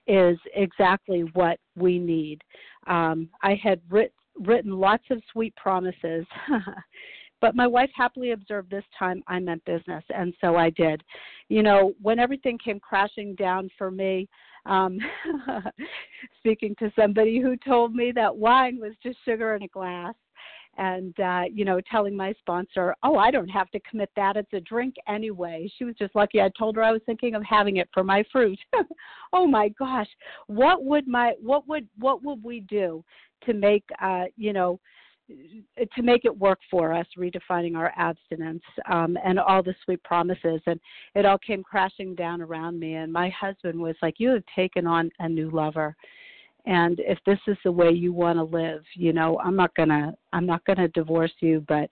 [0.07, 2.41] is exactly what we need.
[2.87, 6.25] Um, I had writ- written lots of sweet promises.
[7.41, 11.03] but my wife happily observed this time I meant business, and so I did.
[11.49, 14.27] You know, when everything came crashing down for me,
[14.65, 14.97] um,
[16.39, 20.15] speaking to somebody who told me that wine was just sugar in a glass,
[20.77, 24.53] and uh you know telling my sponsor oh i don't have to commit that it's
[24.53, 27.77] a drink anyway she was just lucky i told her i was thinking of having
[27.77, 28.59] it for my fruit
[29.33, 30.09] oh my gosh
[30.47, 33.03] what would my what would what would we do
[33.45, 34.79] to make uh, you know
[35.27, 40.61] to make it work for us, redefining our abstinence um, and all the sweet promises.
[40.67, 40.79] And
[41.15, 42.95] it all came crashing down around me.
[42.95, 45.95] And my husband was like, You have taken on a new lover.
[46.65, 50.15] And if this is the way you want to live, you know, I'm not gonna
[50.33, 51.89] I'm not gonna divorce you, but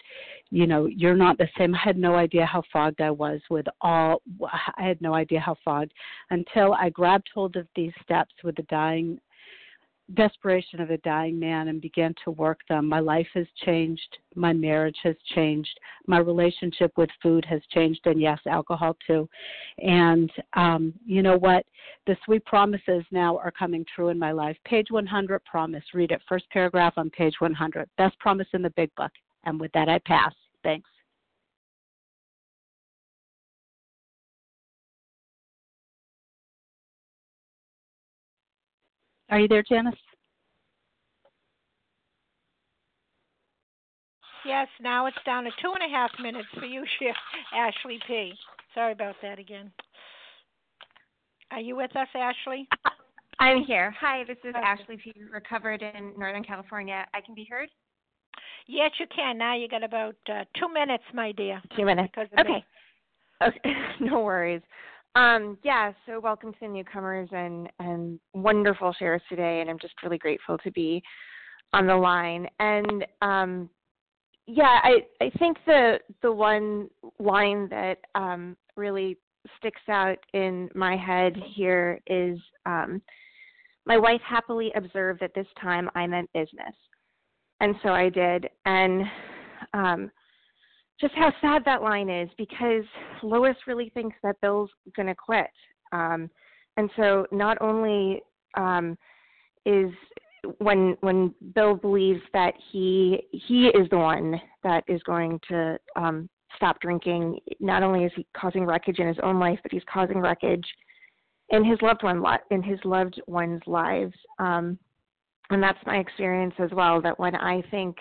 [0.49, 1.75] you know, you're not the same.
[1.75, 5.55] I had no idea how fogged I was with all I had no idea how
[5.63, 5.93] fogged
[6.31, 9.19] until I grabbed hold of these steps with the dying
[10.15, 12.87] desperation of a dying man and began to work them.
[12.87, 14.17] My life has changed.
[14.35, 15.79] My marriage has changed.
[16.07, 19.27] My relationship with food has changed, and yes, alcohol too.
[19.79, 21.65] And um, you know what?
[22.07, 24.57] The sweet promises now are coming true in my life.
[24.65, 25.83] Page 100 promise.
[25.93, 26.21] Read it.
[26.27, 27.89] First paragraph on page 100.
[27.97, 29.11] Best promise in the big book.
[29.45, 30.33] And with that, I pass.
[30.63, 30.89] Thanks.
[39.33, 39.95] Are you there, Janice?
[44.45, 46.83] Yes, now it's down to two and a half minutes for you,
[47.55, 48.33] Ashley P.
[48.75, 49.71] Sorry about that again.
[51.49, 52.67] Are you with us, Ashley?
[53.39, 53.95] I'm here.
[53.99, 54.63] Hi, this is okay.
[54.63, 55.11] Ashley P.
[55.31, 57.03] Recovered in Northern California.
[57.15, 57.69] I can be heard?
[58.67, 59.39] Yes, you can.
[59.39, 61.59] Now you got about uh, two minutes, my dear.
[61.75, 62.13] Two minutes.
[62.17, 62.43] Okay.
[62.43, 62.65] Me.
[63.41, 63.73] Okay.
[63.99, 64.61] no worries.
[65.15, 69.93] Um, yeah, so welcome to the newcomers and, and wonderful shares today, and I'm just
[70.01, 71.03] really grateful to be
[71.71, 72.47] on the line.
[72.59, 73.69] And um,
[74.47, 76.89] yeah, I, I think the the one
[77.19, 79.17] line that um, really
[79.57, 82.99] sticks out in my head here is um,
[83.85, 86.75] my wife happily observed that this time I meant business,
[87.61, 88.49] and so I did.
[88.65, 89.03] And
[89.75, 90.11] um,
[90.99, 92.83] just how sad that line is because
[93.21, 95.49] Lois really thinks that Bill's going to quit.
[95.91, 96.29] Um,
[96.77, 98.21] and so not only
[98.55, 98.97] um,
[99.65, 99.91] is
[100.57, 106.29] when when Bill believes that he he is the one that is going to um,
[106.55, 110.19] stop drinking, not only is he causing wreckage in his own life, but he's causing
[110.19, 110.65] wreckage
[111.49, 114.13] in his loved one in his loved ones' lives.
[114.39, 114.77] Um,
[115.49, 117.01] and that's my experience as well.
[117.01, 117.97] That when I think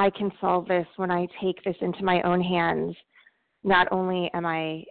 [0.00, 2.96] I can solve this when I take this into my own hands.
[3.64, 4.82] Not only am I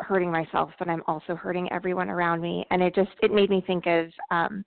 [0.00, 2.66] hurting myself, but I'm also hurting everyone around me.
[2.70, 4.62] And it just it made me think of um,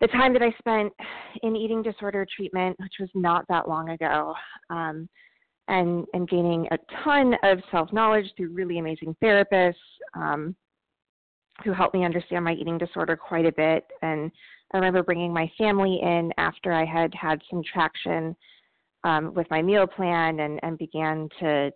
[0.00, 0.92] the time that I spent
[1.44, 4.34] in eating disorder treatment, which was not that long ago,
[4.68, 5.08] um,
[5.68, 9.74] and and gaining a ton of self knowledge through really amazing therapists
[10.14, 10.56] um,
[11.62, 13.84] who helped me understand my eating disorder quite a bit.
[14.02, 14.32] And
[14.74, 18.34] I remember bringing my family in after I had had some traction
[19.04, 21.70] um, with my meal plan and, and began to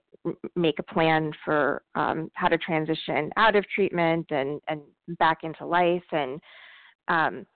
[0.55, 4.81] make a plan for um, how to transition out of treatment and, and
[5.19, 6.03] back into life.
[6.13, 6.41] And
[7.09, 7.47] um,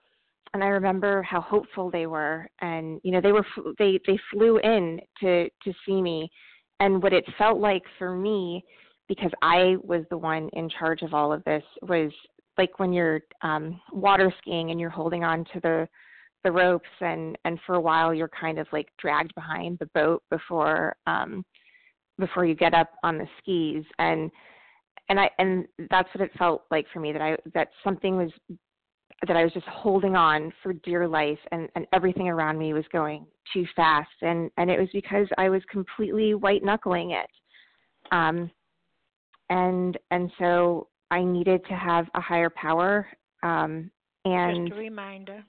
[0.53, 2.47] and I remember how hopeful they were.
[2.61, 3.45] And you know they were
[3.77, 6.29] they they flew in to to see me.
[6.79, 8.63] And what it felt like for me
[9.07, 12.11] because I was the one in charge of all of this was
[12.57, 15.87] like when you're um water skiing and you're holding on to the
[16.47, 20.23] the ropes and and for a while you're kind of like dragged behind the boat
[20.29, 21.43] before um
[22.19, 23.85] before you get up on the skis.
[23.99, 24.31] And
[25.09, 28.31] and I and that's what it felt like for me that I that something was
[29.27, 32.85] that I was just holding on for dear life and and everything around me was
[32.91, 34.09] going too fast.
[34.21, 37.29] And and it was because I was completely white knuckling it.
[38.11, 38.49] Um
[39.49, 43.07] and and so I needed to have a higher power
[43.43, 43.91] um
[44.25, 45.43] and just a reminder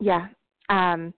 [0.00, 0.26] yeah
[0.68, 1.12] um,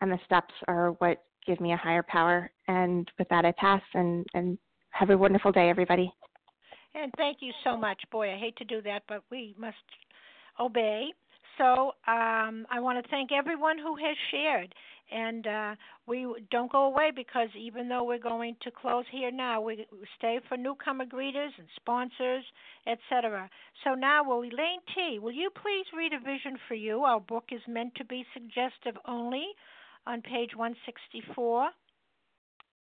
[0.00, 2.50] and the steps are what give me a higher power.
[2.68, 4.58] And with that, I pass and, and
[4.90, 6.12] have a wonderful day, everybody.
[6.94, 8.00] And thank you so much.
[8.10, 9.76] Boy, I hate to do that, but we must
[10.58, 11.08] obey.
[11.58, 14.74] So um, I want to thank everyone who has shared.
[15.10, 15.74] And uh,
[16.06, 19.86] we don't go away because even though we're going to close here now, we
[20.18, 22.44] stay for newcomer greeters and sponsors,
[22.86, 23.50] etc.
[23.84, 27.00] So now, will Elaine T., will you please read a vision for you?
[27.00, 29.46] Our book is meant to be suggestive only
[30.06, 31.70] on page 164.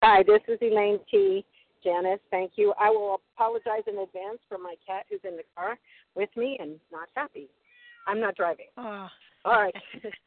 [0.03, 1.45] Hi, this is Elaine T.
[1.83, 2.73] Janice, thank you.
[2.79, 5.77] I will apologize in advance for my cat who's in the car
[6.15, 7.47] with me and not happy.
[8.07, 8.67] I'm not driving.
[8.77, 9.07] Oh.
[9.45, 9.75] All right.